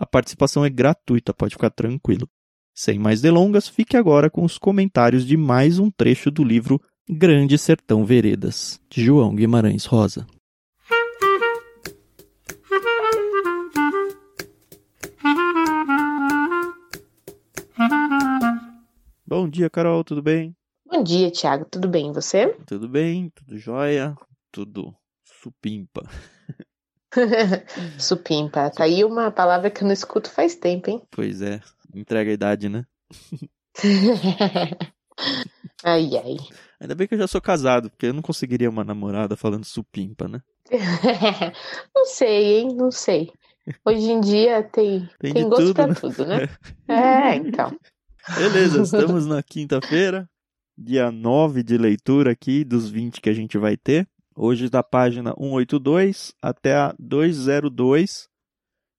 A 0.00 0.06
participação 0.06 0.64
é 0.64 0.70
gratuita, 0.70 1.34
pode 1.34 1.54
ficar 1.54 1.68
tranquilo. 1.68 2.26
Sem 2.74 2.98
mais 2.98 3.20
delongas, 3.20 3.68
fique 3.68 3.98
agora 3.98 4.30
com 4.30 4.42
os 4.42 4.56
comentários 4.56 5.26
de 5.26 5.36
mais 5.36 5.78
um 5.78 5.90
trecho 5.90 6.30
do 6.30 6.42
livro 6.42 6.80
Grande 7.06 7.58
Sertão 7.58 8.02
Veredas, 8.02 8.80
de 8.88 9.04
João 9.04 9.34
Guimarães 9.34 9.84
Rosa. 9.84 10.26
Bom 19.26 19.50
dia, 19.50 19.68
Carol, 19.68 20.02
tudo 20.02 20.22
bem? 20.22 20.56
Bom 20.86 21.02
dia, 21.02 21.30
Thiago, 21.30 21.66
tudo 21.66 21.86
bem? 21.86 22.08
E 22.08 22.14
você? 22.14 22.48
Tudo 22.66 22.88
bem, 22.88 23.28
tudo 23.34 23.58
jóia, 23.58 24.16
tudo 24.50 24.94
supimpa. 25.22 26.08
Supimpa. 27.98 28.70
Tá 28.70 28.84
aí 28.84 29.04
uma 29.04 29.30
palavra 29.30 29.70
que 29.70 29.82
eu 29.82 29.86
não 29.86 29.92
escuto 29.92 30.30
faz 30.30 30.54
tempo, 30.54 30.90
hein? 30.90 31.02
Pois 31.10 31.42
é, 31.42 31.60
entrega 31.94 32.30
a 32.30 32.34
idade, 32.34 32.68
né? 32.68 32.84
ai, 35.84 36.10
ai. 36.16 36.36
Ainda 36.80 36.94
bem 36.94 37.06
que 37.06 37.14
eu 37.14 37.18
já 37.18 37.26
sou 37.26 37.40
casado, 37.40 37.90
porque 37.90 38.06
eu 38.06 38.14
não 38.14 38.22
conseguiria 38.22 38.70
uma 38.70 38.84
namorada 38.84 39.36
falando 39.36 39.64
supimpa, 39.64 40.28
né? 40.28 40.40
não 41.94 42.06
sei, 42.06 42.60
hein? 42.60 42.74
Não 42.74 42.90
sei. 42.90 43.32
Hoje 43.84 44.10
em 44.10 44.20
dia 44.20 44.62
tem, 44.62 45.08
tem, 45.18 45.34
tem 45.34 45.48
gosto 45.48 45.66
tudo, 45.66 45.74
pra 45.74 45.86
né? 45.88 45.94
tudo, 45.94 46.24
né? 46.26 46.48
é, 46.88 47.34
então. 47.36 47.76
Beleza, 48.36 48.82
estamos 48.82 49.26
na 49.26 49.42
quinta-feira, 49.42 50.28
dia 50.76 51.10
9 51.10 51.62
de 51.62 51.76
leitura 51.76 52.32
aqui, 52.32 52.64
dos 52.64 52.88
20 52.88 53.20
que 53.20 53.28
a 53.28 53.34
gente 53.34 53.58
vai 53.58 53.76
ter. 53.76 54.08
Hoje 54.36 54.70
da 54.70 54.82
página 54.82 55.34
182 55.36 56.32
até 56.40 56.74
a 56.74 56.94
202, 56.98 58.28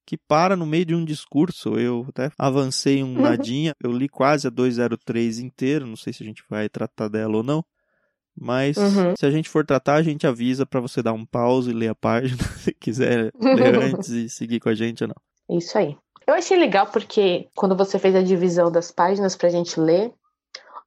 que 0.05 0.17
para 0.17 0.55
no 0.55 0.65
meio 0.65 0.85
de 0.85 0.95
um 0.95 1.05
discurso. 1.05 1.79
Eu 1.79 2.05
até 2.09 2.29
avancei 2.37 3.03
um 3.03 3.13
nadinha, 3.13 3.73
eu 3.81 3.91
li 3.91 4.09
quase 4.09 4.47
a 4.47 4.49
203 4.49 5.39
inteiro, 5.39 5.87
não 5.87 5.95
sei 5.95 6.13
se 6.13 6.23
a 6.23 6.25
gente 6.25 6.43
vai 6.49 6.67
tratar 6.67 7.07
dela 7.07 7.37
ou 7.37 7.43
não. 7.43 7.63
Mas 8.35 8.77
uhum. 8.77 9.15
se 9.15 9.25
a 9.25 9.31
gente 9.31 9.49
for 9.49 9.65
tratar, 9.65 9.95
a 9.95 10.03
gente 10.03 10.25
avisa 10.25 10.65
para 10.65 10.79
você 10.79 11.01
dar 11.01 11.13
um 11.13 11.25
pause 11.25 11.71
e 11.71 11.73
ler 11.73 11.89
a 11.89 11.95
página, 11.95 12.41
se 12.59 12.73
quiser 12.73 13.31
ler 13.39 13.75
antes 13.93 14.09
e 14.09 14.29
seguir 14.29 14.59
com 14.59 14.69
a 14.69 14.75
gente 14.75 15.03
ou 15.03 15.09
não. 15.09 15.57
Isso 15.57 15.77
aí. 15.77 15.97
Eu 16.25 16.35
achei 16.35 16.57
legal 16.57 16.87
porque 16.87 17.49
quando 17.55 17.75
você 17.75 17.99
fez 17.99 18.15
a 18.15 18.21
divisão 18.21 18.71
das 18.71 18.91
páginas 18.91 19.35
pra 19.35 19.49
gente 19.49 19.79
ler, 19.79 20.13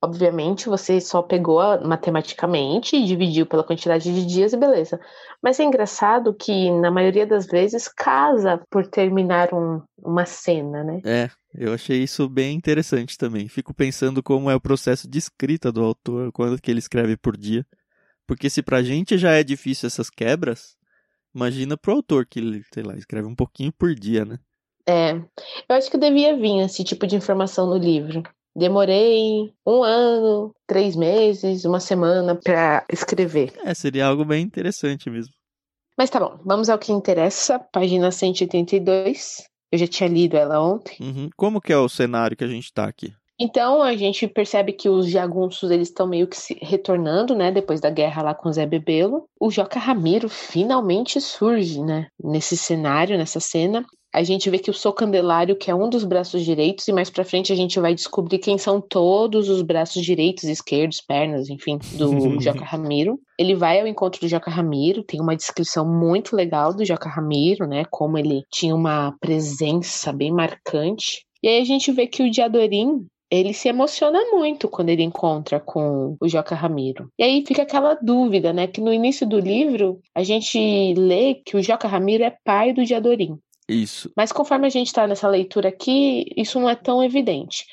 Obviamente, 0.04 0.68
você 0.68 1.00
só 1.00 1.22
pegou 1.22 1.58
matematicamente 1.82 2.94
e 2.94 3.06
dividiu 3.06 3.46
pela 3.46 3.64
quantidade 3.64 4.12
de 4.12 4.26
dias 4.26 4.52
e 4.52 4.56
beleza. 4.56 5.00
Mas 5.42 5.58
é 5.58 5.64
engraçado 5.64 6.34
que, 6.34 6.70
na 6.70 6.90
maioria 6.90 7.26
das 7.26 7.46
vezes, 7.46 7.88
casa 7.88 8.62
por 8.70 8.86
terminar 8.86 9.54
um, 9.54 9.80
uma 9.96 10.26
cena, 10.26 10.84
né? 10.84 11.00
É, 11.06 11.30
eu 11.54 11.72
achei 11.72 12.02
isso 12.02 12.28
bem 12.28 12.54
interessante 12.54 13.16
também. 13.16 13.48
Fico 13.48 13.72
pensando 13.72 14.22
como 14.22 14.50
é 14.50 14.54
o 14.54 14.60
processo 14.60 15.08
de 15.08 15.16
escrita 15.18 15.72
do 15.72 15.82
autor, 15.82 16.30
quando 16.32 16.60
que 16.60 16.70
ele 16.70 16.80
escreve 16.80 17.16
por 17.16 17.34
dia. 17.34 17.64
Porque 18.26 18.50
se 18.50 18.62
pra 18.62 18.82
gente 18.82 19.16
já 19.16 19.32
é 19.32 19.42
difícil 19.42 19.86
essas 19.86 20.10
quebras, 20.10 20.76
imagina 21.34 21.78
pro 21.78 21.94
autor 21.94 22.26
que 22.26 22.40
ele, 22.40 22.62
sei 22.74 22.82
lá, 22.82 22.94
escreve 22.94 23.26
um 23.26 23.34
pouquinho 23.34 23.72
por 23.72 23.94
dia, 23.94 24.26
né? 24.26 24.38
É, 24.86 25.12
eu 25.14 25.76
acho 25.76 25.90
que 25.90 25.96
devia 25.96 26.36
vir 26.36 26.60
esse 26.60 26.84
tipo 26.84 27.06
de 27.06 27.16
informação 27.16 27.66
no 27.66 27.78
livro. 27.78 28.22
Demorei 28.56 29.52
um 29.66 29.82
ano, 29.82 30.54
três 30.66 30.94
meses, 30.94 31.64
uma 31.64 31.80
semana 31.80 32.34
para 32.36 32.84
escrever. 32.90 33.52
É, 33.64 33.74
seria 33.74 34.06
algo 34.06 34.24
bem 34.24 34.42
interessante 34.42 35.10
mesmo. 35.10 35.32
Mas 35.98 36.10
tá 36.10 36.20
bom, 36.20 36.38
vamos 36.44 36.68
ao 36.68 36.78
que 36.78 36.92
interessa, 36.92 37.58
página 37.58 38.10
182. 38.10 39.42
Eu 39.72 39.78
já 39.78 39.86
tinha 39.86 40.08
lido 40.08 40.36
ela 40.36 40.60
ontem. 40.60 40.96
Uhum. 41.00 41.30
Como 41.36 41.60
que 41.60 41.72
é 41.72 41.76
o 41.76 41.88
cenário 41.88 42.36
que 42.36 42.44
a 42.44 42.48
gente 42.48 42.72
tá 42.72 42.84
aqui? 42.84 43.12
Então 43.38 43.82
a 43.82 43.96
gente 43.96 44.28
percebe 44.28 44.72
que 44.72 44.88
os 44.88 45.08
jagunços 45.10 45.70
eles 45.70 45.88
estão 45.88 46.06
meio 46.06 46.28
que 46.28 46.36
se 46.36 46.56
retornando, 46.62 47.34
né, 47.34 47.50
depois 47.50 47.80
da 47.80 47.90
guerra 47.90 48.22
lá 48.22 48.34
com 48.34 48.52
Zé 48.52 48.64
Bebelo. 48.64 49.28
O 49.40 49.50
Joca 49.50 49.80
Ramiro 49.80 50.28
finalmente 50.28 51.20
surge, 51.20 51.82
né, 51.82 52.06
nesse 52.22 52.56
cenário, 52.56 53.18
nessa 53.18 53.40
cena 53.40 53.84
a 54.14 54.22
gente 54.22 54.48
vê 54.48 54.60
que 54.60 54.70
o 54.70 54.74
Sou 54.74 54.92
Candelário, 54.92 55.56
que 55.56 55.68
é 55.68 55.74
um 55.74 55.90
dos 55.90 56.04
braços 56.04 56.44
direitos, 56.44 56.86
e 56.86 56.92
mais 56.92 57.10
pra 57.10 57.24
frente 57.24 57.52
a 57.52 57.56
gente 57.56 57.80
vai 57.80 57.92
descobrir 57.92 58.38
quem 58.38 58.56
são 58.56 58.80
todos 58.80 59.48
os 59.48 59.60
braços 59.60 60.04
direitos, 60.04 60.44
esquerdos, 60.44 61.00
pernas, 61.00 61.50
enfim, 61.50 61.78
do 61.94 62.38
Joca 62.40 62.64
Ramiro. 62.64 63.18
Ele 63.36 63.56
vai 63.56 63.80
ao 63.80 63.88
encontro 63.88 64.20
do 64.20 64.28
Joca 64.28 64.52
Ramiro, 64.52 65.02
tem 65.02 65.20
uma 65.20 65.34
descrição 65.34 65.84
muito 65.84 66.36
legal 66.36 66.72
do 66.72 66.84
Joca 66.84 67.08
Ramiro, 67.08 67.66
né? 67.66 67.82
Como 67.90 68.16
ele 68.16 68.44
tinha 68.52 68.72
uma 68.72 69.12
presença 69.20 70.12
bem 70.12 70.30
marcante. 70.30 71.26
E 71.42 71.48
aí 71.48 71.60
a 71.60 71.64
gente 71.64 71.90
vê 71.90 72.06
que 72.06 72.22
o 72.22 72.30
Diadorim, 72.30 73.04
ele 73.28 73.52
se 73.52 73.68
emociona 73.68 74.20
muito 74.30 74.68
quando 74.68 74.90
ele 74.90 75.02
encontra 75.02 75.58
com 75.58 76.16
o 76.20 76.28
Joca 76.28 76.54
Ramiro. 76.54 77.08
E 77.18 77.24
aí 77.24 77.44
fica 77.44 77.62
aquela 77.62 77.94
dúvida, 77.94 78.52
né? 78.52 78.68
Que 78.68 78.80
no 78.80 78.92
início 78.92 79.26
do 79.28 79.40
livro 79.40 79.98
a 80.14 80.22
gente 80.22 80.94
lê 80.96 81.34
que 81.34 81.56
o 81.56 81.62
Joca 81.62 81.88
Ramiro 81.88 82.22
é 82.22 82.32
pai 82.44 82.72
do 82.72 82.84
Diadorim. 82.84 83.36
Isso. 83.68 84.10
Mas 84.16 84.32
conforme 84.32 84.66
a 84.66 84.70
gente 84.70 84.88
está 84.88 85.06
nessa 85.06 85.28
leitura 85.28 85.68
aqui, 85.68 86.26
isso 86.36 86.60
não 86.60 86.68
é 86.68 86.74
tão 86.74 87.02
evidente. 87.02 87.64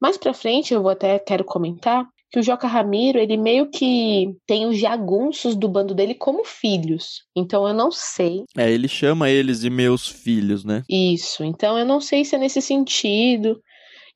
Mais 0.00 0.16
para 0.16 0.34
frente, 0.34 0.74
eu 0.74 0.82
vou 0.82 0.90
até 0.90 1.18
quero 1.18 1.44
comentar 1.44 2.06
que 2.30 2.40
o 2.40 2.42
Joca 2.42 2.66
Ramiro, 2.66 3.18
ele 3.18 3.36
meio 3.36 3.70
que 3.70 4.34
tem 4.46 4.66
os 4.66 4.78
jagunços 4.78 5.54
do 5.54 5.68
bando 5.68 5.94
dele 5.94 6.14
como 6.14 6.44
filhos. 6.44 7.22
Então 7.34 7.66
eu 7.66 7.72
não 7.72 7.90
sei. 7.90 8.44
É, 8.56 8.70
ele 8.70 8.88
chama 8.88 9.30
eles 9.30 9.60
de 9.60 9.70
meus 9.70 10.08
filhos, 10.08 10.64
né? 10.64 10.82
Isso. 10.90 11.44
Então 11.44 11.78
eu 11.78 11.86
não 11.86 12.00
sei 12.00 12.24
se 12.24 12.34
é 12.34 12.38
nesse 12.38 12.60
sentido. 12.60 13.60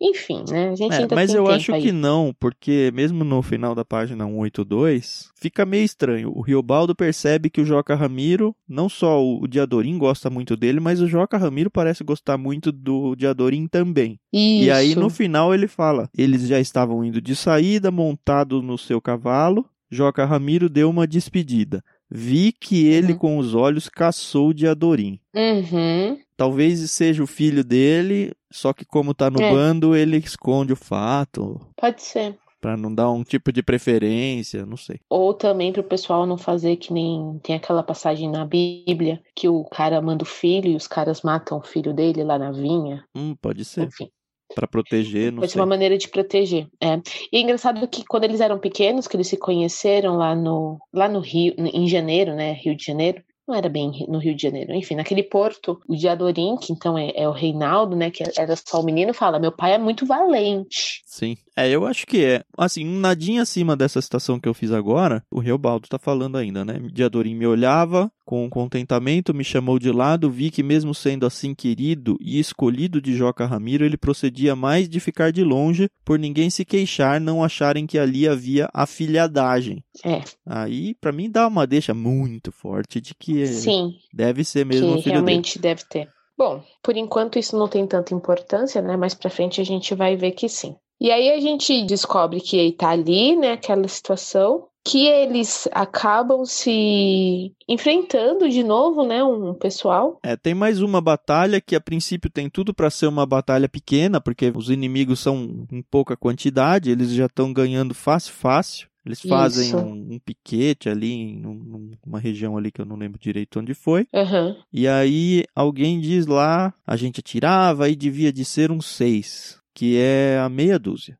Enfim, 0.01 0.43
né? 0.49 0.71
A 0.71 0.75
gente 0.75 0.93
é, 0.95 0.97
ainda 0.99 1.15
mas 1.15 1.35
eu 1.35 1.47
acho 1.47 1.75
aí. 1.75 1.83
que 1.83 1.93
não, 1.93 2.35
porque 2.41 2.91
mesmo 2.95 3.23
no 3.23 3.43
final 3.43 3.75
da 3.75 3.85
página 3.85 4.25
182, 4.25 5.31
fica 5.35 5.67
meio 5.67 5.85
estranho. 5.85 6.33
O 6.35 6.41
Riobaldo 6.41 6.95
percebe 6.95 7.51
que 7.51 7.61
o 7.61 7.65
Joca 7.67 7.95
Ramiro, 7.95 8.55
não 8.69 8.89
só 8.89 9.23
o 9.23 9.47
Diadorim 9.47 9.99
gosta 9.99 10.31
muito 10.31 10.57
dele, 10.57 10.81
mas 10.81 11.01
o 11.01 11.07
Joca 11.09 11.37
Ramiro 11.37 11.71
parece 11.71 12.03
gostar 12.03 12.39
muito 12.39 12.73
do 12.73 13.15
Diadorim 13.15 13.67
também. 13.67 14.19
Isso. 14.33 14.65
E 14.65 14.71
aí 14.71 14.95
no 14.95 15.11
final 15.11 15.53
ele 15.55 15.69
fala: 15.69 16.09
eles 16.17 16.47
já 16.47 16.59
estavam 16.59 17.05
indo 17.05 17.21
de 17.21 17.37
saída, 17.37 17.91
montado 17.91 18.63
no 18.63 18.79
seu 18.79 19.01
cavalo. 19.01 19.67
Joca 19.91 20.25
Ramiro 20.25 20.69
deu 20.69 20.89
uma 20.89 21.07
despedida. 21.07 21.83
Vi 22.09 22.53
que 22.53 22.87
ele 22.87 23.13
Uhum. 23.13 23.19
com 23.19 23.39
os 23.39 23.55
olhos 23.55 23.89
caçou 23.89 24.49
o 24.49 24.55
Diadorim. 24.55 25.19
Uhum. 25.35 26.19
Talvez 26.41 26.91
seja 26.91 27.23
o 27.23 27.27
filho 27.27 27.63
dele, 27.63 28.33
só 28.51 28.73
que 28.73 28.83
como 28.83 29.13
tá 29.13 29.29
no 29.31 29.43
É. 29.43 29.51
bando, 29.53 29.95
ele 29.95 30.17
esconde 30.17 30.73
o 30.73 30.77
fato, 30.77 31.61
Pode 31.77 32.01
ser. 32.01 32.35
Pra 32.63 32.79
não 32.79 32.95
dar 32.95 33.11
um 33.11 33.23
tipo 33.23 33.53
de 33.53 33.63
preferência, 33.63 34.65
não 34.65 34.79
sei. 34.79 35.01
Ou 35.11 35.35
também 35.35 35.71
para 35.71 35.83
o 35.83 35.85
pessoal 35.85 36.25
não 36.27 36.39
fazer 36.39 36.77
que 36.77 36.95
nem 36.95 37.39
tem 37.43 37.57
aquela 37.57 37.83
passagem 37.83 38.31
na 38.31 38.47
Bíblia 38.47 39.21
que 39.37 39.51
o 39.51 39.65
cara 39.65 40.01
manda 40.01 40.23
o 40.23 40.27
filho 40.27 40.71
e 40.71 40.77
os 40.77 40.87
caras 40.87 41.21
matam 41.21 41.59
o 41.59 41.63
filho 41.63 41.93
dele 41.93 42.25
lá 42.25 42.39
na 42.39 42.51
vinha. 42.51 43.05
Hum, 43.15 43.35
pode 43.39 43.63
ser. 43.67 43.83
Enfim. 43.89 44.09
Pra 44.55 44.67
proteger, 44.67 45.31
não 45.31 45.41
Pode 45.41 45.53
ser 45.53 45.59
sei. 45.59 45.61
uma 45.63 45.67
maneira 45.69 45.97
de 45.99 46.09
proteger. 46.09 46.67
É. 46.83 46.97
E 47.31 47.37
é 47.37 47.41
engraçado 47.41 47.87
que 47.87 48.03
quando 48.05 48.25
eles 48.25 48.41
eram 48.41 48.59
pequenos, 48.59 49.07
que 49.07 49.15
eles 49.15 49.29
se 49.29 49.37
conheceram 49.37 50.17
lá 50.17 50.35
no, 50.35 50.79
lá 50.93 51.07
no 51.07 51.21
Rio, 51.21 51.55
em 51.59 51.87
janeiro, 51.87 52.35
né? 52.35 52.53
Rio 52.55 52.75
de 52.75 52.83
Janeiro. 52.85 53.23
Não 53.47 53.55
era 53.55 53.69
bem 53.69 54.07
no 54.09 54.19
Rio 54.19 54.35
de 54.35 54.43
Janeiro. 54.43 54.73
Enfim, 54.75 54.95
naquele 54.95 55.23
porto, 55.23 55.81
o 55.89 55.97
Diadorim, 55.97 56.57
que 56.57 56.73
então 56.73 56.97
é, 56.97 57.13
é 57.15 57.29
o 57.29 57.33
Reinaldo, 57.33 57.97
né? 57.97 58.11
Que 58.11 58.23
era 58.37 58.55
só 58.57 58.81
o 58.81 58.85
menino, 58.85 59.13
fala: 59.13 59.39
Meu 59.39 59.51
pai 59.51 59.73
é 59.75 59.79
muito 59.79 60.07
valente. 60.07 61.03
Sim. 61.05 61.37
É, 61.57 61.69
eu 61.69 61.87
acho 61.87 62.07
que 62.07 62.25
é. 62.25 62.45
Assim, 62.57 62.87
um 62.87 62.99
nadinha 62.99 63.43
acima 63.43 63.77
dessa 63.77 64.01
citação 64.01 64.39
que 64.39 64.49
eu 64.49 64.55
fiz 64.55 64.73
agora, 64.73 65.23
o 65.31 65.41
Reobaldo 65.41 65.89
tá 65.89 65.99
falando 65.99 66.37
ainda, 66.37 66.65
né? 66.65 66.81
Diadorim 66.93 67.35
me 67.35 67.47
olhava 67.47 68.11
com 68.25 68.49
contentamento, 68.49 69.35
me 69.35 69.43
chamou 69.43 69.79
de 69.79 69.91
lado, 69.91 70.31
vi 70.31 70.51
que 70.51 70.63
mesmo 70.63 70.95
sendo 70.95 71.27
assim 71.27 71.53
querido 71.55 72.17
e 72.21 72.39
escolhido 72.39 73.01
de 73.01 73.15
Joca 73.17 73.45
Ramiro, 73.45 73.85
ele 73.85 73.97
procedia 73.97 74.55
mais 74.55 74.89
de 74.89 75.01
ficar 75.01 75.33
de 75.33 75.43
longe, 75.43 75.91
por 76.05 76.19
ninguém 76.19 76.49
se 76.49 76.65
queixar, 76.65 77.21
não 77.21 77.43
acharem 77.43 77.87
que 77.87 77.99
ali 77.99 78.29
havia 78.29 78.69
afilhadagem. 78.73 79.83
É. 80.05 80.23
Aí, 80.47 80.95
pra 80.95 81.11
mim, 81.11 81.29
dá 81.29 81.49
uma 81.49 81.67
deixa 81.67 81.93
muito 81.93 82.53
forte 82.53 83.01
de 83.01 83.15
que 83.15 83.47
Sim. 83.49 83.95
deve 84.15 84.45
ser 84.45 84.65
mesmo 84.65 85.03
que 85.03 85.11
realmente 85.11 85.59
deve 85.59 85.83
ter. 85.85 86.09
Bom, 86.39 86.63
por 86.83 86.97
enquanto 86.97 87.39
isso 87.39 87.59
não 87.59 87.69
tem 87.69 87.87
tanta 87.87 88.15
importância, 88.15 88.81
né? 88.81 88.97
Mais 88.97 89.13
pra 89.13 89.29
frente 89.29 89.61
a 89.61 89.65
gente 89.65 89.95
vai 89.95 90.17
ver 90.17 90.31
que 90.31 90.49
sim. 90.49 90.75
E 91.01 91.11
aí 91.11 91.31
a 91.31 91.41
gente 91.41 91.85
descobre 91.85 92.41
que 92.41 92.57
ele 92.57 92.73
tá 92.73 92.91
ali, 92.91 93.35
né? 93.35 93.53
Aquela 93.53 93.89
situação 93.89 94.69
que 94.85 95.07
eles 95.07 95.69
acabam 95.73 96.45
se 96.45 97.53
enfrentando 97.69 98.49
de 98.49 98.63
novo, 98.65 99.07
né, 99.07 99.23
um 99.23 99.55
pessoal. 99.55 100.19
É, 100.23 100.37
tem 100.37 100.55
mais 100.55 100.81
uma 100.81 101.01
batalha 101.01 101.61
que 101.61 101.77
a 101.77 101.81
princípio 101.81 102.31
tem 102.31 102.49
tudo 102.49 102.73
para 102.73 102.91
ser 102.91 103.07
uma 103.07 103.27
batalha 103.27 103.69
pequena, 103.69 104.21
porque 104.21 104.51
os 104.55 104.71
inimigos 104.71 105.21
são 105.21 105.67
em 105.71 105.83
pouca 105.83 106.17
quantidade, 106.17 106.91
eles 106.91 107.11
já 107.11 107.27
estão 107.27 107.53
ganhando 107.53 107.95
fácil 107.95 108.33
fácil. 108.33 108.89
Eles 109.05 109.23
fazem 109.23 109.75
um, 109.75 110.15
um, 110.15 110.19
piquete 110.19 110.89
ali 110.89 111.11
em 111.11 111.47
um, 111.47 111.93
uma 112.07 112.19
região 112.19 112.57
ali 112.57 112.71
que 112.71 112.83
eu 112.83 112.85
não 112.85 112.97
lembro 112.97 113.19
direito 113.19 113.59
onde 113.59 113.73
foi. 113.73 114.07
Uhum. 114.13 114.55
E 114.71 114.87
aí 114.87 115.45
alguém 115.55 115.99
diz 116.01 116.27
lá, 116.27 116.75
a 116.87 116.97
gente 116.97 117.21
atirava 117.21 117.89
e 117.89 117.97
devia 117.97 118.31
de 118.31 118.45
ser 118.45 118.71
um 118.71 118.81
seis, 118.81 119.60
que 119.81 119.97
é 119.97 120.39
a 120.39 120.47
meia 120.51 120.79
dúzia. 120.79 121.19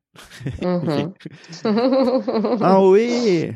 Uhum. 0.61 1.11
Aue! 2.63 3.55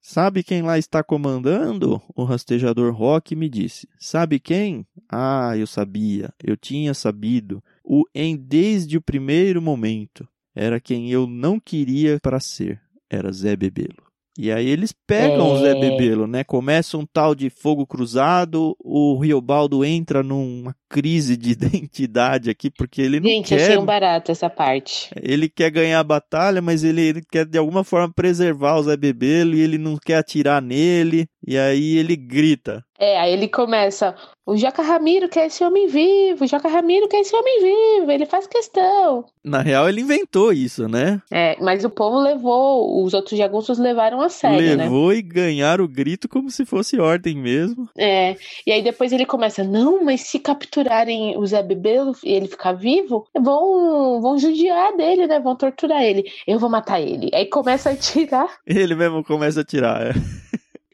Sabe 0.00 0.44
quem 0.44 0.62
lá 0.62 0.78
está 0.78 1.02
comandando? 1.02 2.00
O 2.14 2.22
rastejador 2.22 2.94
Rock 2.94 3.34
me 3.34 3.48
disse. 3.48 3.88
Sabe 3.98 4.38
quem? 4.38 4.86
Ah, 5.10 5.54
eu 5.56 5.66
sabia, 5.66 6.32
eu 6.40 6.56
tinha 6.56 6.94
sabido. 6.94 7.60
O 7.84 8.04
em 8.14 8.36
desde 8.36 8.96
o 8.96 9.02
primeiro 9.02 9.60
momento. 9.60 10.24
Era 10.54 10.78
quem 10.78 11.10
eu 11.10 11.26
não 11.26 11.58
queria 11.58 12.20
para 12.22 12.38
ser. 12.38 12.80
Era 13.10 13.32
Zé 13.32 13.56
Bebelo. 13.56 14.04
E 14.38 14.52
aí 14.52 14.68
eles 14.68 14.92
pegam 14.92 15.48
é... 15.48 15.52
o 15.52 15.58
Zé 15.58 15.70
é. 15.76 15.80
Bebelo, 15.80 16.28
né? 16.28 16.44
Começa 16.44 16.96
um 16.96 17.04
tal 17.04 17.34
de 17.34 17.50
fogo 17.50 17.84
cruzado, 17.84 18.76
o 18.78 19.18
Riobaldo 19.18 19.84
entra 19.84 20.22
numa 20.22 20.76
crise 20.94 21.36
de 21.36 21.50
identidade 21.58 22.48
aqui, 22.48 22.70
porque 22.70 23.02
ele 23.02 23.18
não 23.18 23.28
Gente, 23.28 23.48
quer... 23.48 23.62
achei 23.62 23.76
um 23.76 23.84
barato 23.84 24.30
essa 24.30 24.48
parte. 24.48 25.10
Ele 25.20 25.48
quer 25.48 25.70
ganhar 25.70 25.98
a 25.98 26.04
batalha, 26.04 26.62
mas 26.62 26.84
ele, 26.84 27.00
ele 27.00 27.22
quer 27.28 27.44
de 27.44 27.58
alguma 27.58 27.82
forma 27.82 28.12
preservar 28.14 28.76
o 28.76 28.84
Zé 28.84 28.96
Bebelo 28.96 29.56
e 29.56 29.60
ele 29.60 29.76
não 29.76 29.96
quer 29.96 30.18
atirar 30.18 30.62
nele. 30.62 31.26
E 31.46 31.58
aí 31.58 31.98
ele 31.98 32.16
grita. 32.16 32.84
É, 32.98 33.18
aí 33.18 33.32
ele 33.32 33.48
começa, 33.48 34.14
o 34.46 34.56
Joca 34.56 34.80
Ramiro 34.80 35.28
quer 35.28 35.46
esse 35.46 35.64
homem 35.64 35.88
vivo, 35.88 36.44
o 36.44 36.46
Joca 36.46 36.68
Ramiro 36.68 37.08
quer 37.08 37.20
esse 37.20 37.34
homem 37.34 37.60
vivo, 37.60 38.10
ele 38.10 38.24
faz 38.24 38.46
questão. 38.46 39.24
Na 39.44 39.60
real, 39.60 39.88
ele 39.88 40.00
inventou 40.00 40.52
isso, 40.52 40.88
né? 40.88 41.20
É, 41.30 41.56
mas 41.60 41.84
o 41.84 41.90
povo 41.90 42.20
levou, 42.20 43.04
os 43.04 43.12
outros 43.12 43.36
jagunços 43.36 43.78
levaram 43.78 44.20
a 44.20 44.28
sério, 44.28 44.58
levou 44.58 44.76
né? 44.76 44.84
Levou 44.84 45.12
e 45.12 45.22
ganharam 45.22 45.84
o 45.84 45.88
grito 45.88 46.28
como 46.28 46.50
se 46.50 46.64
fosse 46.64 46.98
ordem 47.00 47.36
mesmo. 47.36 47.88
É, 47.98 48.36
e 48.64 48.70
aí 48.70 48.82
depois 48.82 49.12
ele 49.12 49.26
começa, 49.26 49.64
não, 49.64 50.04
mas 50.04 50.20
se 50.22 50.38
capturarem 50.84 51.38
o 51.38 51.46
Zé 51.46 51.62
Bebelo 51.62 52.14
e 52.22 52.32
ele 52.32 52.46
ficar 52.46 52.72
vivo, 52.72 53.26
vão, 53.34 54.20
vão 54.20 54.38
judiar 54.38 54.96
dele, 54.96 55.26
né? 55.26 55.40
Vão 55.40 55.56
torturar 55.56 56.02
ele. 56.02 56.24
Eu 56.46 56.58
vou 56.58 56.68
matar 56.68 57.00
ele. 57.00 57.30
Aí 57.32 57.46
começa 57.46 57.90
a 57.90 57.92
atirar. 57.92 58.48
Ele 58.66 58.94
mesmo 58.94 59.24
começa 59.24 59.60
a 59.60 59.62
atirar, 59.62 60.02
é. 60.02 60.12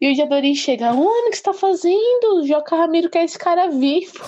E 0.00 0.10
o 0.10 0.14
Jadorim 0.14 0.54
chega, 0.54 0.92
o 0.92 1.30
que 1.30 1.36
está 1.36 1.52
fazendo? 1.52 2.38
O 2.38 2.46
Joca 2.46 2.76
Ramiro 2.76 3.10
quer 3.10 3.24
esse 3.24 3.38
cara 3.38 3.68
vivo. 3.68 4.24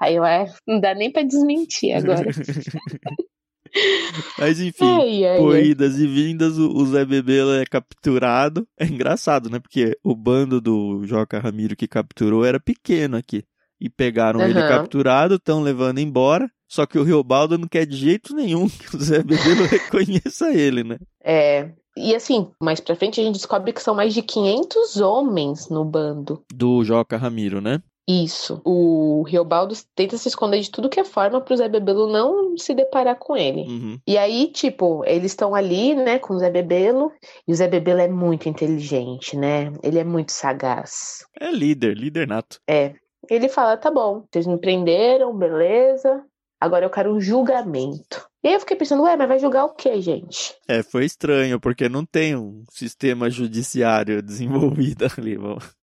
Aí 0.00 0.16
eu, 0.16 0.24
é, 0.24 0.46
não 0.66 0.78
dá 0.78 0.94
nem 0.94 1.10
para 1.10 1.22
desmentir 1.22 1.92
agora. 1.92 2.26
Mas 4.38 4.60
enfim, 4.60 4.84
ai, 4.84 5.24
ai, 5.24 5.38
corridas 5.38 5.96
ai. 5.96 6.02
e 6.02 6.06
vindas, 6.06 6.58
o 6.58 6.86
Zé 6.86 7.04
Bebelo 7.04 7.52
é 7.52 7.64
capturado. 7.64 8.66
É 8.78 8.86
engraçado, 8.86 9.50
né? 9.50 9.58
Porque 9.58 9.98
o 10.02 10.14
bando 10.14 10.60
do 10.60 11.02
Joca 11.04 11.38
Ramiro 11.38 11.76
que 11.76 11.88
capturou 11.88 12.44
era 12.44 12.60
pequeno 12.60 13.16
aqui. 13.16 13.44
E 13.80 13.90
pegaram 13.90 14.40
uhum. 14.40 14.46
ele 14.46 14.60
capturado, 14.60 15.34
estão 15.34 15.60
levando 15.62 15.98
embora. 15.98 16.50
Só 16.68 16.84
que 16.84 16.98
o 16.98 17.04
Riobaldo 17.04 17.56
não 17.56 17.68
quer 17.68 17.86
de 17.86 17.96
jeito 17.96 18.34
nenhum 18.34 18.68
que 18.68 18.96
o 18.96 19.00
Zé 19.00 19.22
Bebelo 19.22 19.66
reconheça 19.70 20.52
ele, 20.52 20.82
né? 20.82 20.98
É, 21.22 21.70
e 21.96 22.14
assim, 22.14 22.50
mais 22.60 22.80
pra 22.80 22.96
frente 22.96 23.20
a 23.20 23.24
gente 23.24 23.36
descobre 23.36 23.72
que 23.72 23.82
são 23.82 23.94
mais 23.94 24.12
de 24.12 24.22
500 24.22 25.00
homens 25.00 25.68
no 25.68 25.84
bando. 25.84 26.42
Do 26.52 26.84
Joca 26.84 27.16
Ramiro, 27.16 27.60
né? 27.60 27.80
Isso. 28.08 28.60
O 28.64 29.24
Riobaldo 29.26 29.74
tenta 29.94 30.16
se 30.16 30.28
esconder 30.28 30.60
de 30.60 30.70
tudo 30.70 30.88
que 30.88 31.00
é 31.00 31.04
forma 31.04 31.40
pro 31.40 31.56
Zé 31.56 31.68
Bebelo 31.68 32.06
não 32.06 32.56
se 32.56 32.72
deparar 32.72 33.16
com 33.16 33.36
ele. 33.36 33.62
Uhum. 33.62 33.98
E 34.06 34.16
aí, 34.16 34.46
tipo, 34.52 35.02
eles 35.04 35.32
estão 35.32 35.54
ali, 35.56 35.94
né, 35.94 36.18
com 36.18 36.34
o 36.34 36.38
Zé 36.38 36.48
Bebelo, 36.48 37.10
e 37.48 37.52
o 37.52 37.54
Zé 37.54 37.66
Bebelo 37.66 38.00
é 38.00 38.08
muito 38.08 38.48
inteligente, 38.48 39.36
né? 39.36 39.72
Ele 39.82 39.98
é 39.98 40.04
muito 40.04 40.30
sagaz. 40.30 41.26
É 41.38 41.50
líder, 41.50 41.96
líder 41.96 42.28
nato. 42.28 42.60
É. 42.68 42.94
Ele 43.28 43.48
fala: 43.48 43.76
tá 43.76 43.90
bom, 43.90 44.24
vocês 44.30 44.46
me 44.46 44.58
prenderam, 44.58 45.36
beleza. 45.36 46.24
Agora 46.60 46.86
eu 46.86 46.90
quero 46.90 47.12
um 47.12 47.20
julgamento. 47.20 48.26
E 48.42 48.48
aí 48.48 48.54
eu 48.54 48.60
fiquei 48.60 48.76
pensando, 48.76 49.02
ué, 49.02 49.16
mas 49.16 49.28
vai 49.28 49.38
julgar 49.38 49.64
o 49.64 49.74
quê, 49.74 50.00
gente? 50.00 50.54
É, 50.68 50.82
foi 50.82 51.04
estranho, 51.04 51.60
porque 51.60 51.88
não 51.88 52.04
tem 52.04 52.36
um 52.36 52.64
sistema 52.70 53.28
judiciário 53.28 54.22
desenvolvido 54.22 55.04
ali. 55.04 55.36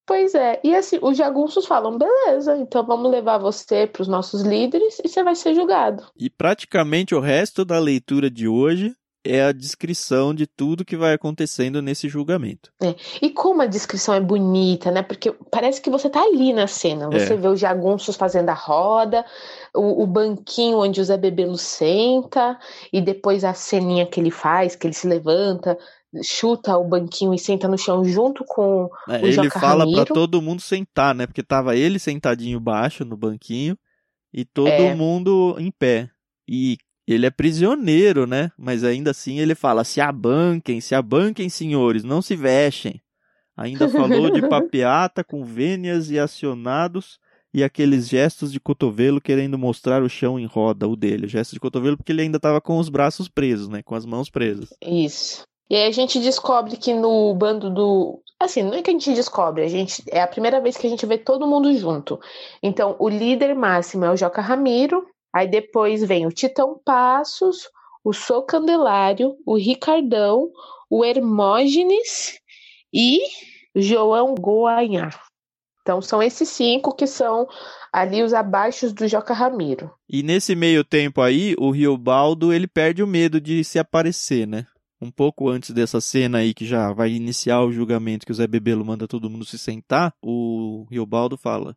Pois 0.05 0.33
é, 0.33 0.59
e 0.63 0.73
assim, 0.73 0.97
os 1.01 1.17
jagunços 1.17 1.65
falam, 1.65 1.97
beleza, 1.97 2.57
então 2.57 2.85
vamos 2.85 3.11
levar 3.11 3.37
você 3.37 3.85
para 3.85 4.01
os 4.01 4.07
nossos 4.07 4.41
líderes 4.41 4.99
e 5.03 5.07
você 5.07 5.23
vai 5.23 5.35
ser 5.35 5.53
julgado. 5.53 6.07
E 6.17 6.29
praticamente 6.29 7.13
o 7.13 7.19
resto 7.19 7.63
da 7.63 7.77
leitura 7.79 8.31
de 8.31 8.47
hoje 8.47 8.95
é 9.25 9.43
a 9.43 9.51
descrição 9.51 10.33
de 10.33 10.45
tudo 10.45 10.83
que 10.83 10.97
vai 10.97 11.13
acontecendo 11.13 11.81
nesse 11.81 12.09
julgamento. 12.09 12.71
É. 12.81 12.93
E 13.21 13.29
como 13.29 13.61
a 13.61 13.65
descrição 13.65 14.13
é 14.13 14.19
bonita, 14.19 14.91
né? 14.91 15.01
Porque 15.01 15.31
parece 15.49 15.81
que 15.81 15.89
você 15.89 16.09
tá 16.09 16.21
ali 16.21 16.51
na 16.51 16.67
cena. 16.67 17.09
Você 17.09 17.33
é. 17.33 17.37
vê 17.37 17.47
os 17.47 17.59
jagunços 17.59 18.17
fazendo 18.17 18.49
a 18.49 18.53
roda, 18.53 19.25
o, 19.73 20.03
o, 20.03 20.07
banquinho 20.07 20.79
onde 20.79 20.99
o 20.99 21.03
Zé 21.03 21.17
Bebelo 21.17 21.57
senta, 21.57 22.59
e 22.91 22.99
depois 22.99 23.43
a 23.43 23.53
ceninha 23.53 24.05
que 24.05 24.19
ele 24.19 24.31
faz, 24.31 24.75
que 24.75 24.87
ele 24.87 24.93
se 24.93 25.07
levanta, 25.07 25.77
chuta 26.21 26.77
o 26.77 26.83
banquinho 26.83 27.33
e 27.33 27.39
senta 27.39 27.67
no 27.67 27.77
chão 27.77 28.03
junto 28.03 28.43
com 28.45 28.89
é, 29.07 29.21
o 29.21 29.25
Ele 29.25 29.49
fala 29.49 29.89
para 29.89 30.05
todo 30.05 30.41
mundo 30.41 30.61
sentar, 30.61 31.15
né? 31.15 31.25
Porque 31.25 31.41
tava 31.41 31.75
ele 31.75 31.97
sentadinho 31.97 32.59
baixo 32.59 33.05
no 33.05 33.15
banquinho 33.15 33.77
e 34.33 34.43
todo 34.43 34.67
é. 34.67 34.93
mundo 34.93 35.55
em 35.57 35.71
pé. 35.71 36.09
E 36.47 36.77
ele 37.07 37.25
é 37.25 37.29
prisioneiro, 37.29 38.25
né? 38.25 38.51
Mas 38.57 38.83
ainda 38.83 39.11
assim 39.11 39.39
ele 39.39 39.55
fala: 39.55 39.83
se 39.83 39.99
abanquem, 39.99 40.79
se 40.79 40.95
abanquem, 40.95 41.49
senhores, 41.49 42.03
não 42.03 42.21
se 42.21 42.35
vexem. 42.35 43.01
Ainda 43.55 43.87
falou 43.89 44.31
de 44.31 44.41
papeata 44.49 45.23
com 45.23 45.43
vênias 45.43 46.09
e 46.09 46.17
acionados 46.17 47.19
e 47.53 47.63
aqueles 47.63 48.07
gestos 48.07 48.51
de 48.51 48.59
cotovelo 48.59 49.21
querendo 49.21 49.59
mostrar 49.59 50.01
o 50.01 50.09
chão 50.09 50.39
em 50.39 50.45
roda, 50.45 50.87
o 50.87 50.95
dele. 50.95 51.27
Gesto 51.27 51.53
de 51.53 51.59
cotovelo 51.59 51.95
porque 51.95 52.11
ele 52.11 52.23
ainda 52.23 52.37
estava 52.37 52.59
com 52.59 52.79
os 52.79 52.89
braços 52.89 53.27
presos, 53.27 53.69
né? 53.69 53.83
Com 53.83 53.93
as 53.93 54.05
mãos 54.05 54.29
presas. 54.29 54.69
Isso. 54.81 55.43
E 55.69 55.75
aí 55.75 55.87
a 55.87 55.91
gente 55.91 56.19
descobre 56.19 56.77
que 56.77 56.93
no 56.93 57.33
bando 57.35 57.69
do. 57.69 58.21
Assim, 58.39 58.63
não 58.63 58.73
é 58.73 58.81
que 58.81 58.89
a 58.89 58.93
gente 58.93 59.13
descobre, 59.13 59.63
a 59.63 59.67
gente 59.67 60.03
é 60.09 60.21
a 60.21 60.27
primeira 60.27 60.59
vez 60.59 60.75
que 60.75 60.85
a 60.85 60.89
gente 60.89 61.05
vê 61.05 61.17
todo 61.17 61.47
mundo 61.47 61.73
junto. 61.77 62.19
Então, 62.61 62.95
o 62.99 63.07
líder 63.07 63.55
máximo 63.55 64.03
é 64.03 64.11
o 64.11 64.17
Joca 64.17 64.41
Ramiro, 64.41 65.05
Aí 65.33 65.47
depois 65.47 66.03
vem 66.03 66.27
o 66.27 66.31
Titão 66.31 66.79
Passos, 66.85 67.69
o 68.03 68.13
Sou 68.13 68.43
Candelário, 68.43 69.35
o 69.45 69.57
Ricardão, 69.57 70.51
o 70.89 71.03
Hermógenes 71.03 72.39
e 72.93 73.19
João 73.75 74.35
Goanhá. 74.35 75.09
Então 75.81 76.01
são 76.01 76.23
esses 76.23 76.47
cinco 76.47 76.95
que 76.95 77.07
são 77.07 77.47
ali 77.91 78.23
os 78.23 78.33
abaixos 78.33 78.93
do 78.93 79.07
Joca 79.07 79.33
Ramiro. 79.33 79.91
E 80.07 80.23
nesse 80.23 80.55
meio 80.55 80.83
tempo 80.83 81.19
aí, 81.19 81.55
o 81.59 81.71
Riobaldo 81.71 82.53
ele 82.53 82.67
perde 82.67 83.03
o 83.03 83.07
medo 83.07 83.41
de 83.41 83.63
se 83.63 83.79
aparecer, 83.79 84.47
né? 84.47 84.65
Um 85.01 85.11
pouco 85.11 85.49
antes 85.49 85.71
dessa 85.71 85.99
cena 85.99 86.37
aí 86.37 86.53
que 86.53 86.65
já 86.65 86.93
vai 86.93 87.11
iniciar 87.11 87.61
o 87.61 87.71
julgamento 87.73 88.25
que 88.25 88.31
o 88.31 88.35
Zé 88.35 88.47
Bebelo 88.47 88.85
manda 88.85 89.07
todo 89.07 89.29
mundo 89.29 89.43
se 89.43 89.57
sentar, 89.57 90.13
o 90.23 90.85
Riobaldo 90.89 91.37
fala: 91.37 91.75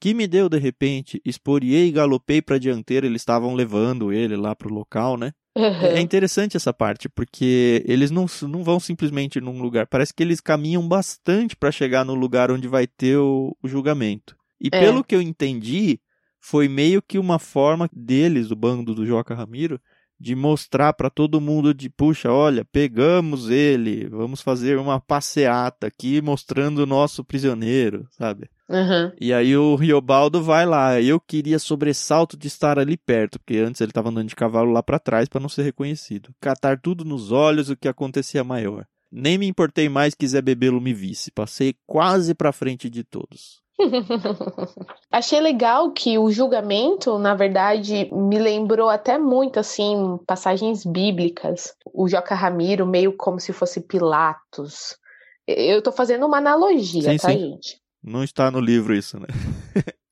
que 0.00 0.14
me 0.14 0.26
deu 0.26 0.48
de 0.48 0.58
repente, 0.58 1.20
esporiei 1.24 1.88
e 1.88 1.92
galopei 1.92 2.42
para 2.42 2.58
dianteira, 2.58 3.06
eles 3.06 3.22
estavam 3.22 3.54
levando 3.54 4.12
ele 4.12 4.36
lá 4.36 4.54
para 4.54 4.68
o 4.68 4.74
local, 4.74 5.16
né? 5.16 5.32
Uhum. 5.56 5.86
É 5.86 6.00
interessante 6.00 6.56
essa 6.56 6.72
parte, 6.72 7.08
porque 7.08 7.82
eles 7.86 8.10
não, 8.10 8.26
não 8.42 8.62
vão 8.62 8.78
simplesmente 8.78 9.40
num 9.40 9.60
lugar, 9.60 9.86
parece 9.86 10.12
que 10.12 10.22
eles 10.22 10.40
caminham 10.40 10.86
bastante 10.86 11.56
para 11.56 11.72
chegar 11.72 12.04
no 12.04 12.14
lugar 12.14 12.50
onde 12.50 12.68
vai 12.68 12.86
ter 12.86 13.16
o, 13.16 13.56
o 13.62 13.68
julgamento. 13.68 14.36
E 14.60 14.68
é. 14.70 14.80
pelo 14.80 15.02
que 15.02 15.14
eu 15.14 15.22
entendi, 15.22 15.98
foi 16.38 16.68
meio 16.68 17.00
que 17.00 17.18
uma 17.18 17.38
forma 17.38 17.88
deles, 17.92 18.48
do 18.48 18.56
bando 18.56 18.94
do 18.94 19.06
Joca 19.06 19.34
Ramiro, 19.34 19.80
de 20.18 20.34
mostrar 20.34 20.92
para 20.92 21.10
todo 21.10 21.40
mundo 21.40 21.74
de 21.74 21.90
puxa, 21.90 22.30
olha, 22.30 22.64
pegamos 22.64 23.50
ele, 23.50 24.08
vamos 24.08 24.40
fazer 24.40 24.78
uma 24.78 25.00
passeata 25.00 25.86
aqui 25.86 26.20
mostrando 26.22 26.78
o 26.78 26.86
nosso 26.86 27.24
prisioneiro, 27.24 28.06
sabe? 28.10 28.48
Uhum. 28.68 29.12
E 29.20 29.32
aí 29.32 29.56
o 29.56 29.76
Riobaldo 29.76 30.42
vai 30.42 30.66
lá. 30.66 31.00
Eu 31.00 31.20
queria 31.20 31.58
sobressalto 31.58 32.36
de 32.36 32.48
estar 32.48 32.78
ali 32.78 32.96
perto, 32.96 33.38
porque 33.38 33.58
antes 33.58 33.80
ele 33.80 33.90
estava 33.90 34.08
andando 34.08 34.28
de 34.28 34.36
cavalo 34.36 34.72
lá 34.72 34.82
para 34.82 34.98
trás 34.98 35.28
para 35.28 35.40
não 35.40 35.48
ser 35.48 35.62
reconhecido. 35.62 36.34
Catar 36.40 36.80
tudo 36.80 37.04
nos 37.04 37.30
olhos 37.30 37.70
o 37.70 37.76
que 37.76 37.88
acontecia 37.88 38.42
maior. 38.42 38.84
Nem 39.10 39.38
me 39.38 39.46
importei 39.46 39.88
mais 39.88 40.14
que 40.14 40.26
Zé 40.26 40.42
Bebelo 40.42 40.80
me 40.80 40.92
visse. 40.92 41.30
Passei 41.30 41.76
quase 41.86 42.34
para 42.34 42.52
frente 42.52 42.90
de 42.90 43.04
todos. 43.04 43.62
Achei 45.12 45.40
legal 45.40 45.92
que 45.92 46.18
o 46.18 46.30
julgamento, 46.30 47.18
na 47.18 47.34
verdade, 47.34 48.08
me 48.12 48.38
lembrou 48.38 48.88
até 48.88 49.18
muito 49.18 49.60
assim 49.60 50.18
passagens 50.26 50.84
bíblicas. 50.84 51.74
O 51.94 52.08
Joca 52.08 52.34
Ramiro 52.34 52.86
meio 52.86 53.16
como 53.16 53.38
se 53.38 53.52
fosse 53.52 53.80
Pilatos. 53.80 54.96
Eu 55.46 55.80
tô 55.80 55.92
fazendo 55.92 56.26
uma 56.26 56.38
analogia, 56.38 57.12
sim, 57.12 57.16
tá, 57.18 57.30
sim. 57.30 57.38
gente? 57.38 57.80
Não 58.06 58.22
está 58.22 58.50
no 58.52 58.60
livro 58.60 58.94
isso, 58.94 59.18
né? 59.18 59.26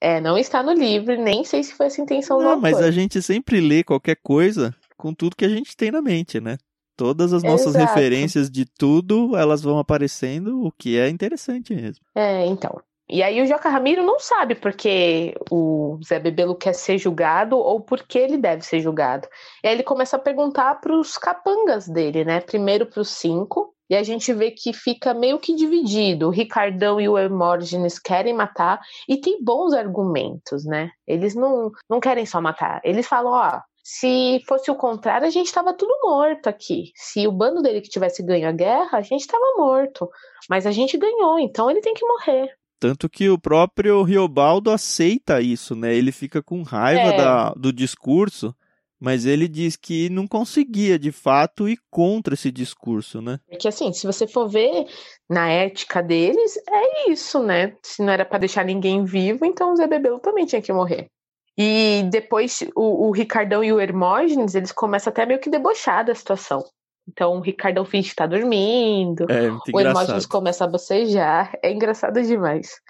é, 0.00 0.20
não 0.20 0.36
está 0.36 0.62
no 0.62 0.72
livro, 0.72 1.16
nem 1.16 1.44
sei 1.44 1.62
se 1.62 1.72
foi 1.74 1.86
essa 1.86 2.02
a 2.02 2.04
intenção 2.04 2.38
não, 2.38 2.44
do 2.44 2.48
autor. 2.54 2.62
mas 2.62 2.80
a 2.82 2.90
gente 2.90 3.22
sempre 3.22 3.60
lê 3.60 3.84
qualquer 3.84 4.16
coisa 4.16 4.74
com 4.96 5.14
tudo 5.14 5.36
que 5.36 5.44
a 5.44 5.48
gente 5.48 5.76
tem 5.76 5.92
na 5.92 6.02
mente, 6.02 6.40
né? 6.40 6.58
Todas 6.96 7.32
as 7.32 7.42
nossas 7.42 7.74
Exato. 7.74 7.86
referências 7.86 8.50
de 8.50 8.64
tudo, 8.64 9.36
elas 9.36 9.62
vão 9.62 9.78
aparecendo, 9.78 10.64
o 10.64 10.72
que 10.72 10.98
é 10.98 11.08
interessante 11.08 11.74
mesmo. 11.74 12.04
É, 12.14 12.46
então. 12.46 12.80
E 13.08 13.22
aí 13.22 13.42
o 13.42 13.46
Joca 13.46 13.68
Ramiro 13.68 14.02
não 14.02 14.18
sabe 14.18 14.54
porque 14.54 15.34
o 15.50 15.98
Zé 16.04 16.18
Bebelo 16.18 16.54
quer 16.54 16.72
ser 16.72 16.96
julgado 16.96 17.56
ou 17.56 17.80
por 17.80 18.02
que 18.02 18.18
ele 18.18 18.38
deve 18.38 18.62
ser 18.62 18.80
julgado. 18.80 19.28
E 19.62 19.68
aí 19.68 19.74
ele 19.74 19.82
começa 19.82 20.16
a 20.16 20.20
perguntar 20.20 20.80
para 20.80 20.96
os 20.98 21.18
capangas 21.18 21.86
dele, 21.86 22.24
né? 22.24 22.40
Primeiro 22.40 22.86
para 22.86 23.02
os 23.02 23.10
cinco, 23.10 23.73
e 23.88 23.94
a 23.94 24.02
gente 24.02 24.32
vê 24.32 24.50
que 24.50 24.72
fica 24.72 25.12
meio 25.12 25.38
que 25.38 25.54
dividido. 25.54 26.28
O 26.28 26.30
Ricardão 26.30 27.00
e 27.00 27.08
o 27.08 27.18
Hermógenes 27.18 27.98
querem 27.98 28.34
matar 28.34 28.80
e 29.08 29.16
tem 29.16 29.42
bons 29.42 29.72
argumentos, 29.72 30.64
né? 30.64 30.90
Eles 31.06 31.34
não, 31.34 31.70
não 31.88 32.00
querem 32.00 32.24
só 32.24 32.40
matar. 32.40 32.80
Eles 32.84 33.06
falam, 33.06 33.32
ó, 33.32 33.60
se 33.82 34.42
fosse 34.48 34.70
o 34.70 34.74
contrário, 34.74 35.26
a 35.26 35.30
gente 35.30 35.46
estava 35.46 35.74
tudo 35.74 35.94
morto 36.02 36.46
aqui. 36.48 36.92
Se 36.96 37.26
o 37.26 37.32
bando 37.32 37.60
dele 37.60 37.82
que 37.82 37.90
tivesse 37.90 38.22
ganho 38.22 38.48
a 38.48 38.52
guerra, 38.52 38.98
a 38.98 39.02
gente 39.02 39.20
estava 39.20 39.44
morto. 39.58 40.08
Mas 40.48 40.66
a 40.66 40.70
gente 40.70 40.96
ganhou, 40.96 41.38
então 41.38 41.70
ele 41.70 41.82
tem 41.82 41.92
que 41.92 42.06
morrer. 42.06 42.48
Tanto 42.80 43.08
que 43.08 43.28
o 43.28 43.38
próprio 43.38 44.02
Riobaldo 44.02 44.70
aceita 44.70 45.40
isso, 45.40 45.74
né? 45.74 45.94
Ele 45.94 46.12
fica 46.12 46.42
com 46.42 46.62
raiva 46.62 47.14
é. 47.14 47.16
da, 47.16 47.50
do 47.50 47.72
discurso, 47.72 48.54
mas 49.04 49.26
ele 49.26 49.46
diz 49.46 49.76
que 49.76 50.08
não 50.08 50.26
conseguia 50.26 50.98
de 50.98 51.12
fato 51.12 51.68
ir 51.68 51.78
contra 51.90 52.32
esse 52.32 52.50
discurso, 52.50 53.20
né? 53.20 53.38
É 53.50 53.56
que 53.56 53.68
assim, 53.68 53.92
se 53.92 54.06
você 54.06 54.26
for 54.26 54.48
ver 54.48 54.86
na 55.28 55.46
ética 55.50 56.02
deles, 56.02 56.56
é 56.66 57.10
isso, 57.10 57.42
né? 57.42 57.76
Se 57.82 58.02
não 58.02 58.10
era 58.10 58.24
para 58.24 58.38
deixar 58.38 58.64
ninguém 58.64 59.04
vivo, 59.04 59.44
então 59.44 59.74
o 59.74 59.76
Zé 59.76 59.86
Bebelo 59.86 60.18
também 60.20 60.46
tinha 60.46 60.62
que 60.62 60.72
morrer. 60.72 61.08
E 61.54 62.02
depois 62.10 62.64
o, 62.74 63.08
o 63.08 63.10
Ricardão 63.10 63.62
e 63.62 63.74
o 63.74 63.78
Hermógenes, 63.78 64.54
eles 64.54 64.72
começam 64.72 65.10
até 65.10 65.26
meio 65.26 65.38
que 65.38 65.50
debochar 65.50 66.02
da 66.02 66.14
situação. 66.14 66.64
Então 67.06 67.36
o 67.36 67.40
Ricardão 67.40 67.84
finge 67.84 68.08
que 68.08 68.16
tá 68.16 68.26
dormindo, 68.26 69.26
é, 69.30 69.50
o 69.70 69.80
Hermógenes 69.80 70.24
começa 70.24 70.64
a 70.64 70.66
bocejar, 70.66 71.52
é 71.62 71.70
engraçado 71.70 72.22
demais. 72.22 72.80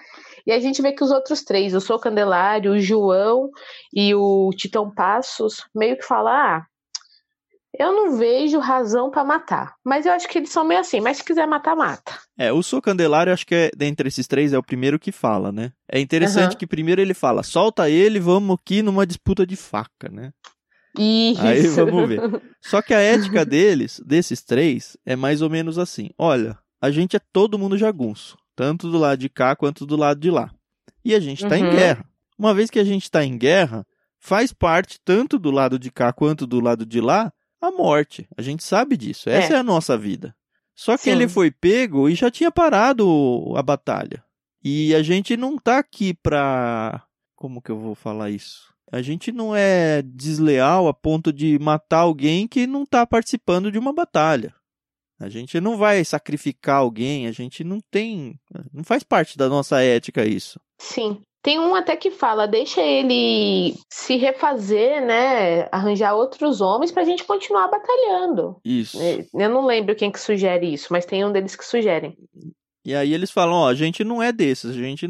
E 0.47 0.53
a 0.53 0.61
gente 0.61 0.83
vê 0.83 0.93
que 0.93 1.03
os 1.03 1.11
outros 1.11 1.43
três, 1.43 1.75
o 1.75 1.81
Sou 1.81 1.99
Candelário, 1.99 2.73
o 2.73 2.81
João 2.81 3.51
e 3.93 4.15
o 4.15 4.51
Titão 4.57 4.93
Passos, 4.93 5.65
meio 5.75 5.97
que 5.97 6.05
falam: 6.05 6.33
ah, 6.33 6.67
eu 7.79 7.93
não 7.93 8.17
vejo 8.17 8.59
razão 8.59 9.11
para 9.11 9.25
matar. 9.25 9.75
Mas 9.85 10.07
eu 10.07 10.13
acho 10.13 10.29
que 10.29 10.39
eles 10.39 10.51
são 10.51 10.65
meio 10.65 10.81
assim, 10.81 11.01
mas 11.01 11.17
se 11.17 11.25
quiser 11.25 11.47
matar, 11.47 11.75
mata. 11.75 12.17
É, 12.39 12.53
o 12.53 12.63
Sou 12.63 12.81
Candelário, 12.81 13.33
acho 13.33 13.47
que 13.47 13.55
é, 13.55 13.71
dentre 13.77 14.09
esses 14.09 14.27
três, 14.27 14.53
é 14.53 14.59
o 14.59 14.63
primeiro 14.63 14.99
que 14.99 15.11
fala, 15.11 15.51
né? 15.51 15.73
É 15.91 15.99
interessante 15.99 16.53
uhum. 16.53 16.59
que 16.59 16.67
primeiro 16.67 17.01
ele 17.01 17.15
fala: 17.15 17.43
solta 17.43 17.91
ele, 17.91 18.21
vamos 18.21 18.57
aqui 18.61 18.83
numa 18.83 19.07
disputa 19.07 19.47
de 19.47 19.57
faca, 19.57 20.09
né? 20.11 20.31
Isso. 20.97 21.43
Aí 21.43 21.67
vamos 21.69 22.09
ver. 22.09 22.21
Só 22.63 22.81
que 22.81 22.95
a 22.95 23.01
ética 23.01 23.45
deles, 23.45 24.01
desses 24.07 24.43
três, 24.43 24.97
é 25.05 25.17
mais 25.17 25.43
ou 25.43 25.51
menos 25.51 25.79
assim: 25.79 26.11
olha, 26.17 26.57
a 26.81 26.91
gente 26.91 27.17
é 27.17 27.21
todo 27.33 27.59
mundo 27.59 27.77
jagunço, 27.77 28.37
tanto 28.55 28.91
do 28.91 28.99
lado 28.99 29.19
de 29.19 29.29
cá 29.29 29.55
quanto 29.57 29.87
do 29.87 29.97
lado 29.97 30.21
de 30.21 30.31
lá. 30.31 30.51
E 31.05 31.15
a 31.15 31.21
gente 31.21 31.45
está 31.45 31.57
uhum. 31.57 31.67
em 31.67 31.71
guerra. 31.71 32.05
Uma 32.39 32.55
vez 32.55 32.71
que 32.71 32.79
a 32.79 32.85
gente 32.85 33.05
está 33.05 33.25
em 33.25 33.37
guerra, 33.37 33.87
faz 34.19 34.53
parte 34.53 34.99
tanto 35.05 35.39
do 35.39 35.51
lado 35.51 35.79
de 35.79 35.91
cá 35.91 36.13
quanto 36.13 36.47
do 36.47 36.61
lado 36.61 36.85
de 36.87 37.01
lá 37.01 37.33
a 37.61 37.71
morte. 37.71 38.29
A 38.37 38.43
gente 38.43 38.65
sabe 38.65 38.97
disso. 38.97 39.29
Essa 39.29 39.55
é, 39.55 39.57
é 39.57 39.59
a 39.59 39.63
nossa 39.63 39.97
vida. 39.97 40.35
Só 40.75 40.97
que 40.97 41.05
Sim. 41.05 41.11
ele 41.11 41.29
foi 41.29 41.51
pego 41.51 42.09
e 42.09 42.15
já 42.15 42.31
tinha 42.31 42.51
parado 42.51 43.55
a 43.57 43.63
batalha. 43.63 44.25
E 44.63 44.95
a 44.95 45.03
gente 45.03 45.37
não 45.37 45.57
tá 45.59 45.79
aqui 45.79 46.15
pra. 46.15 47.05
Como 47.37 47.61
que 47.61 47.71
eu 47.71 47.79
vou 47.79 47.95
falar 47.95 48.31
isso? 48.31 48.73
A 48.91 49.03
gente 49.03 49.31
não 49.31 49.55
é 49.55 50.03
desleal 50.03 50.89
a 50.89 50.95
ponto 50.95 51.33
de 51.33 51.59
matar 51.59 51.99
alguém 51.99 52.49
que 52.49 52.67
não 52.67 52.85
está 52.85 53.07
participando 53.07 53.71
de 53.71 53.79
uma 53.79 53.93
batalha. 53.93 54.55
A 55.19 55.29
gente 55.29 55.61
não 55.61 55.77
vai 55.77 56.05
sacrificar 56.05 56.77
alguém, 56.77 57.27
a 57.27 57.33
gente 57.33 57.63
não 57.63 57.79
tem. 57.91 58.39
Não 58.73 58.83
faz 58.83 59.03
parte 59.03 59.39
da 59.39 59.49
nossa 59.49 59.81
ética 59.81 60.25
isso. 60.25 60.61
Sim. 60.79 61.21
Tem 61.45 61.59
um 61.59 61.75
até 61.75 61.95
que 61.95 62.11
fala, 62.11 62.49
deixa 62.49 62.81
ele 62.81 63.75
se 63.93 64.17
refazer, 64.17 65.05
né? 65.05 65.69
Arranjar 65.71 66.15
outros 66.15 66.63
homens 66.63 66.91
pra 66.91 67.05
gente 67.05 67.23
continuar 67.23 67.69
batalhando. 67.69 68.57
Isso. 68.65 68.99
É, 68.99 69.27
eu 69.35 69.51
não 69.51 69.67
lembro 69.67 69.95
quem 69.95 70.11
que 70.11 70.19
sugere 70.19 70.73
isso, 70.73 70.89
mas 70.91 71.05
tem 71.05 71.23
um 71.23 71.31
deles 71.31 71.55
que 71.55 71.65
sugerem. 71.65 72.17
E 72.85 72.95
aí 72.95 73.15
eles 73.15 73.31
falam, 73.31 73.55
ó, 73.55 73.69
a 73.69 73.75
gente 73.75 74.05
não 74.05 74.23
é 74.23 74.31
desses, 74.31 74.71
a 74.71 74.79
gente 74.79 75.07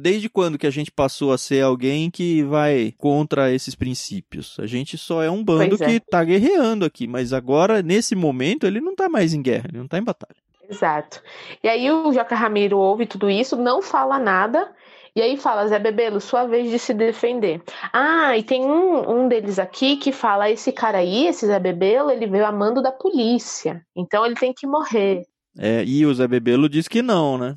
desde 0.00 0.28
quando 0.28 0.58
que 0.58 0.66
a 0.66 0.70
gente 0.70 0.90
passou 0.90 1.32
a 1.32 1.38
ser 1.38 1.62
alguém 1.62 2.10
que 2.10 2.42
vai 2.42 2.92
contra 2.98 3.52
esses 3.52 3.76
princípios? 3.76 4.56
A 4.58 4.66
gente 4.66 4.98
só 4.98 5.22
é 5.22 5.30
um 5.30 5.44
bando 5.44 5.76
é. 5.80 5.86
que 5.86 6.00
tá 6.00 6.24
guerreando 6.24 6.84
aqui, 6.84 7.06
mas 7.06 7.32
agora 7.32 7.82
nesse 7.82 8.16
momento 8.16 8.66
ele 8.66 8.80
não 8.80 8.96
tá 8.96 9.08
mais 9.08 9.32
em 9.32 9.40
guerra, 9.40 9.66
ele 9.68 9.78
não 9.78 9.86
tá 9.86 9.98
em 9.98 10.02
batalha. 10.02 10.34
Exato. 10.68 11.22
E 11.62 11.68
aí 11.68 11.90
o 11.90 12.12
Joca 12.12 12.34
Ramiro 12.34 12.78
ouve 12.78 13.06
tudo 13.06 13.30
isso, 13.30 13.56
não 13.56 13.80
fala 13.80 14.18
nada, 14.18 14.72
e 15.14 15.22
aí 15.22 15.36
fala, 15.36 15.68
Zé 15.68 15.78
Bebelo, 15.78 16.20
sua 16.20 16.44
vez 16.44 16.68
de 16.68 16.78
se 16.78 16.92
defender. 16.92 17.62
Ah, 17.92 18.36
e 18.36 18.42
tem 18.42 18.64
um, 18.64 19.08
um 19.08 19.28
deles 19.28 19.60
aqui 19.60 19.96
que 19.96 20.10
fala, 20.10 20.50
esse 20.50 20.72
cara 20.72 20.98
aí, 20.98 21.28
esse 21.28 21.46
Zé 21.46 21.60
Bebelo, 21.60 22.10
ele 22.10 22.26
veio 22.26 22.44
a 22.44 22.50
mando 22.50 22.82
da 22.82 22.90
polícia, 22.90 23.84
então 23.94 24.26
ele 24.26 24.34
tem 24.34 24.52
que 24.52 24.66
morrer. 24.66 25.22
É, 25.58 25.84
e 25.84 26.04
o 26.04 26.14
Zé 26.14 26.26
Bebelo 26.26 26.68
diz 26.68 26.88
que 26.88 27.02
não, 27.02 27.38
né? 27.38 27.56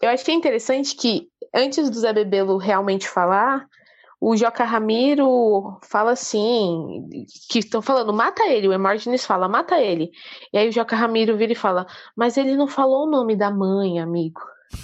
Eu 0.00 0.10
achei 0.10 0.34
interessante 0.34 0.94
que, 0.94 1.28
antes 1.54 1.90
do 1.90 1.98
Zé 1.98 2.12
Bebelo 2.12 2.56
realmente 2.56 3.08
falar, 3.08 3.66
o 4.20 4.36
Joca 4.36 4.64
Ramiro 4.64 5.78
fala 5.82 6.12
assim, 6.12 7.08
que 7.50 7.60
estão 7.60 7.80
falando, 7.80 8.12
mata 8.12 8.44
ele, 8.46 8.68
o 8.68 8.72
Emergenes 8.72 9.24
fala, 9.24 9.48
mata 9.48 9.80
ele. 9.80 10.10
E 10.52 10.58
aí 10.58 10.68
o 10.68 10.72
Joca 10.72 10.96
Ramiro 10.96 11.36
vira 11.36 11.52
e 11.52 11.56
fala, 11.56 11.86
mas 12.16 12.36
ele 12.36 12.56
não 12.56 12.66
falou 12.66 13.06
o 13.06 13.10
nome 13.10 13.36
da 13.36 13.50
mãe, 13.50 14.00
amigo. 14.00 14.40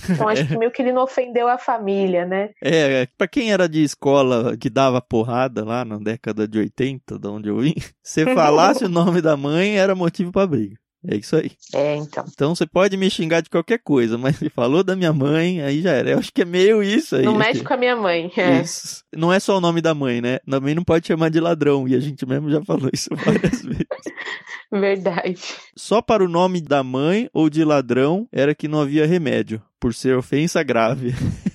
Então 0.09 0.28
acho 0.28 0.47
que 0.47 0.56
meio 0.56 0.71
que 0.71 0.80
ele 0.80 0.92
não 0.92 1.02
ofendeu 1.02 1.47
a 1.49 1.59
família, 1.59 2.25
né? 2.25 2.50
É, 2.62 3.02
é, 3.02 3.09
pra 3.18 3.28
quem 3.28 3.52
era 3.52 3.68
de 3.68 3.83
escola 3.83 4.56
que 4.56 4.71
dava 4.71 5.00
porrada 5.00 5.64
lá 5.64 5.85
na 5.85 5.99
década 5.99 6.49
de 6.49 6.59
80, 6.59 7.18
de 7.18 7.28
onde 7.28 7.49
eu 7.49 7.59
vim, 7.59 7.75
se 8.02 8.25
falasse 8.35 8.85
o 8.85 8.88
nome 8.88 9.21
da 9.21 9.37
mãe 9.37 9.76
era 9.76 9.94
motivo 9.94 10.33
para 10.33 10.47
briga. 10.47 10.76
É 11.06 11.16
isso 11.16 11.37
aí. 11.37 11.52
É, 11.75 11.96
então. 11.96 12.25
Então 12.28 12.54
você 12.54 12.66
pode 12.66 12.96
me 12.96 13.11
xingar 13.11 13.42
de 13.42 13.50
qualquer 13.50 13.78
coisa, 13.78 14.16
mas 14.16 14.37
se 14.37 14.49
falou 14.49 14.82
da 14.82 14.96
minha 14.96 15.12
mãe, 15.12 15.61
aí 15.61 15.82
já 15.82 15.90
era. 15.90 16.11
Eu 16.11 16.18
acho 16.18 16.32
que 16.32 16.42
é 16.42 16.44
meio 16.46 16.82
isso 16.82 17.16
aí. 17.16 17.25
Não 17.25 17.34
mexe 17.34 17.62
com 17.62 17.75
a 17.75 17.76
minha 17.76 17.94
mãe. 17.94 18.32
É. 18.37 18.62
Isso. 18.62 19.04
Não 19.14 19.32
é 19.32 19.38
só 19.38 19.58
o 19.58 19.61
nome 19.61 19.82
da 19.82 19.94
mãe, 19.94 20.20
né? 20.20 20.38
Também 20.49 20.75
não 20.75 20.82
pode 20.82 21.06
chamar 21.06 21.28
de 21.28 21.40
ladrão. 21.40 21.87
E 21.87 21.94
a 21.94 22.00
gente 22.00 22.25
mesmo 22.26 22.50
já 22.50 22.62
falou 22.62 22.88
isso 22.92 23.11
várias 23.14 23.62
vezes. 23.62 23.87
Verdade. 24.73 25.40
Só 25.76 26.00
para 26.00 26.25
o 26.25 26.28
nome 26.28 26.61
da 26.61 26.82
mãe 26.82 27.28
ou 27.32 27.50
de 27.50 27.62
ladrão 27.64 28.26
era 28.32 28.54
que 28.54 28.66
não 28.66 28.80
havia 28.80 29.06
remédio, 29.06 29.62
por 29.78 29.94
ser 29.94 30.16
ofensa 30.16 30.62
grave. 30.62 31.14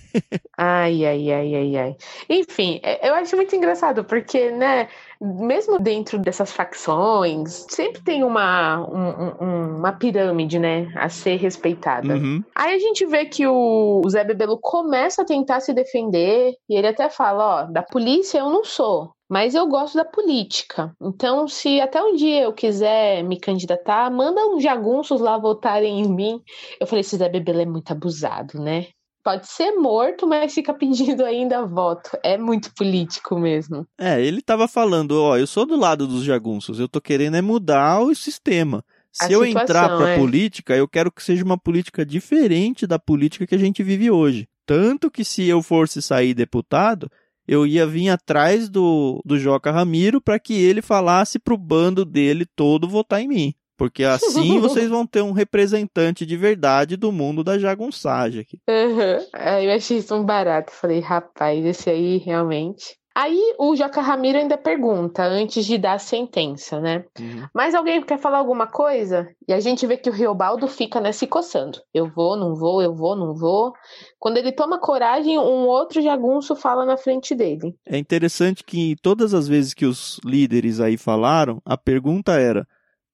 ai, 0.57 1.05
ai, 1.05 1.31
ai, 1.31 1.55
ai, 1.55 1.77
ai. 1.77 1.95
Enfim, 2.29 2.79
é, 2.83 3.09
eu 3.09 3.13
acho 3.15 3.35
muito 3.35 3.55
engraçado, 3.55 4.03
porque, 4.03 4.51
né? 4.51 4.87
mesmo 5.21 5.79
dentro 5.79 6.17
dessas 6.17 6.51
facções, 6.51 7.65
sempre 7.69 8.01
tem 8.01 8.23
uma, 8.23 8.79
um, 8.89 9.77
uma 9.77 9.91
pirâmide, 9.91 10.57
né, 10.57 10.91
a 10.95 11.09
ser 11.09 11.35
respeitada. 11.35 12.13
Uhum. 12.13 12.41
Aí 12.55 12.73
a 12.75 12.79
gente 12.79 13.05
vê 13.05 13.25
que 13.25 13.45
o 13.45 14.01
Zé 14.07 14.23
Bebelo 14.23 14.57
começa 14.57 15.21
a 15.21 15.25
tentar 15.25 15.59
se 15.59 15.73
defender, 15.73 16.53
e 16.69 16.75
ele 16.75 16.87
até 16.87 17.09
fala, 17.09 17.63
ó, 17.63 17.63
da 17.65 17.83
polícia 17.83 18.39
eu 18.39 18.49
não 18.49 18.63
sou, 18.63 19.11
mas 19.29 19.55
eu 19.55 19.67
gosto 19.67 19.95
da 19.95 20.05
política. 20.05 20.95
Então, 21.01 21.47
se 21.47 21.81
até 21.81 22.01
um 22.01 22.15
dia 22.15 22.43
eu 22.43 22.53
quiser 22.53 23.21
me 23.23 23.37
candidatar, 23.39 24.09
manda 24.09 24.47
uns 24.47 24.63
jagunços 24.63 25.19
lá 25.19 25.37
votarem 25.37 25.99
em 25.99 26.07
mim. 26.07 26.41
Eu 26.79 26.87
falei, 26.87 27.01
esse 27.01 27.17
Zé 27.17 27.27
Bebelo 27.27 27.61
é 27.61 27.65
muito 27.65 27.91
abusado, 27.91 28.59
né? 28.59 28.87
Pode 29.29 29.47
ser 29.47 29.73
morto, 29.73 30.25
mas 30.25 30.51
fica 30.51 30.73
pedindo 30.73 31.23
ainda 31.23 31.63
voto. 31.63 32.17
É 32.23 32.35
muito 32.35 32.73
político 32.73 33.37
mesmo. 33.37 33.85
É, 33.95 34.19
ele 34.19 34.41
tava 34.41 34.67
falando, 34.67 35.11
ó, 35.11 35.37
eu 35.37 35.45
sou 35.45 35.67
do 35.67 35.75
lado 35.75 36.07
dos 36.07 36.23
jagunços, 36.23 36.79
eu 36.79 36.89
tô 36.89 36.99
querendo 36.99 37.37
é 37.37 37.41
mudar 37.41 37.99
o 37.99 38.15
sistema. 38.15 38.83
Se 39.11 39.25
a 39.25 39.31
eu 39.31 39.43
situação, 39.43 39.61
entrar 39.61 39.97
pra 39.97 40.09
é. 40.09 40.17
política, 40.17 40.75
eu 40.75 40.87
quero 40.87 41.11
que 41.11 41.21
seja 41.21 41.43
uma 41.43 41.57
política 41.57 42.03
diferente 42.03 42.87
da 42.87 42.97
política 42.97 43.45
que 43.45 43.53
a 43.53 43.59
gente 43.59 43.83
vive 43.83 44.09
hoje. 44.09 44.47
Tanto 44.65 45.11
que 45.11 45.23
se 45.23 45.47
eu 45.47 45.61
fosse 45.61 46.01
sair 46.01 46.33
deputado, 46.33 47.09
eu 47.47 47.67
ia 47.67 47.85
vir 47.85 48.09
atrás 48.09 48.67
do, 48.67 49.21
do 49.23 49.37
Joca 49.37 49.71
Ramiro 49.71 50.19
para 50.19 50.39
que 50.39 50.53
ele 50.53 50.81
falasse 50.81 51.37
pro 51.37 51.57
bando 51.57 52.03
dele 52.03 52.47
todo 52.55 52.89
votar 52.89 53.21
em 53.21 53.27
mim 53.27 53.53
Porque 53.79 54.03
assim 54.03 54.59
vocês 54.59 54.89
vão 54.89 55.07
ter 55.07 55.21
um 55.21 55.31
representante 55.31 56.25
de 56.25 56.35
verdade 56.35 56.97
do 56.97 57.13
mundo 57.13 57.45
da 57.45 57.57
jagunçagem 57.57 58.41
aqui. 58.41 58.59
Uhum. 58.69 59.63
Eu 59.63 59.73
achei 59.73 59.97
isso 59.97 60.13
um 60.13 60.25
barato. 60.25 60.73
Falei, 60.73 60.99
rapaz, 60.99 61.65
esse 61.65 61.89
aí 61.89 62.17
realmente. 62.17 62.99
Aí 63.15 63.55
o 63.57 63.75
Joca 63.75 64.01
Ramiro 64.01 64.37
ainda 64.37 64.57
pergunta, 64.57 65.23
antes 65.23 65.65
de 65.65 65.77
dar 65.77 65.93
a 65.93 65.99
sentença, 65.99 66.79
né? 66.79 67.03
Uhum. 67.19 67.47
Mas 67.53 67.73
alguém 67.73 68.01
quer 68.01 68.19
falar 68.19 68.37
alguma 68.37 68.67
coisa? 68.67 69.27
E 69.47 69.51
a 69.51 69.59
gente 69.59 69.85
vê 69.87 69.97
que 69.97 70.09
o 70.09 70.13
Riobaldo 70.13 70.67
fica 70.67 71.01
né, 71.01 71.11
se 71.11 71.25
coçando. 71.25 71.79
Eu 71.93 72.09
vou, 72.09 72.37
não 72.37 72.55
vou, 72.55 72.81
eu 72.81 72.95
vou, 72.95 73.15
não 73.17 73.33
vou. 73.33 73.73
Quando 74.19 74.37
ele 74.37 74.51
toma 74.51 74.79
coragem, 74.79 75.37
um 75.37 75.67
outro 75.67 76.01
jagunço 76.01 76.55
fala 76.55 76.85
na 76.85 76.95
frente 76.95 77.35
dele. 77.35 77.75
É 77.85 77.97
interessante 77.97 78.63
que 78.63 78.95
todas 79.01 79.33
as 79.33 79.47
vezes 79.47 79.73
que 79.73 79.85
os 79.85 80.19
líderes 80.23 80.79
aí 80.79 80.97
falaram, 80.97 81.61
a 81.65 81.77
pergunta 81.77 82.39
era: 82.39 82.65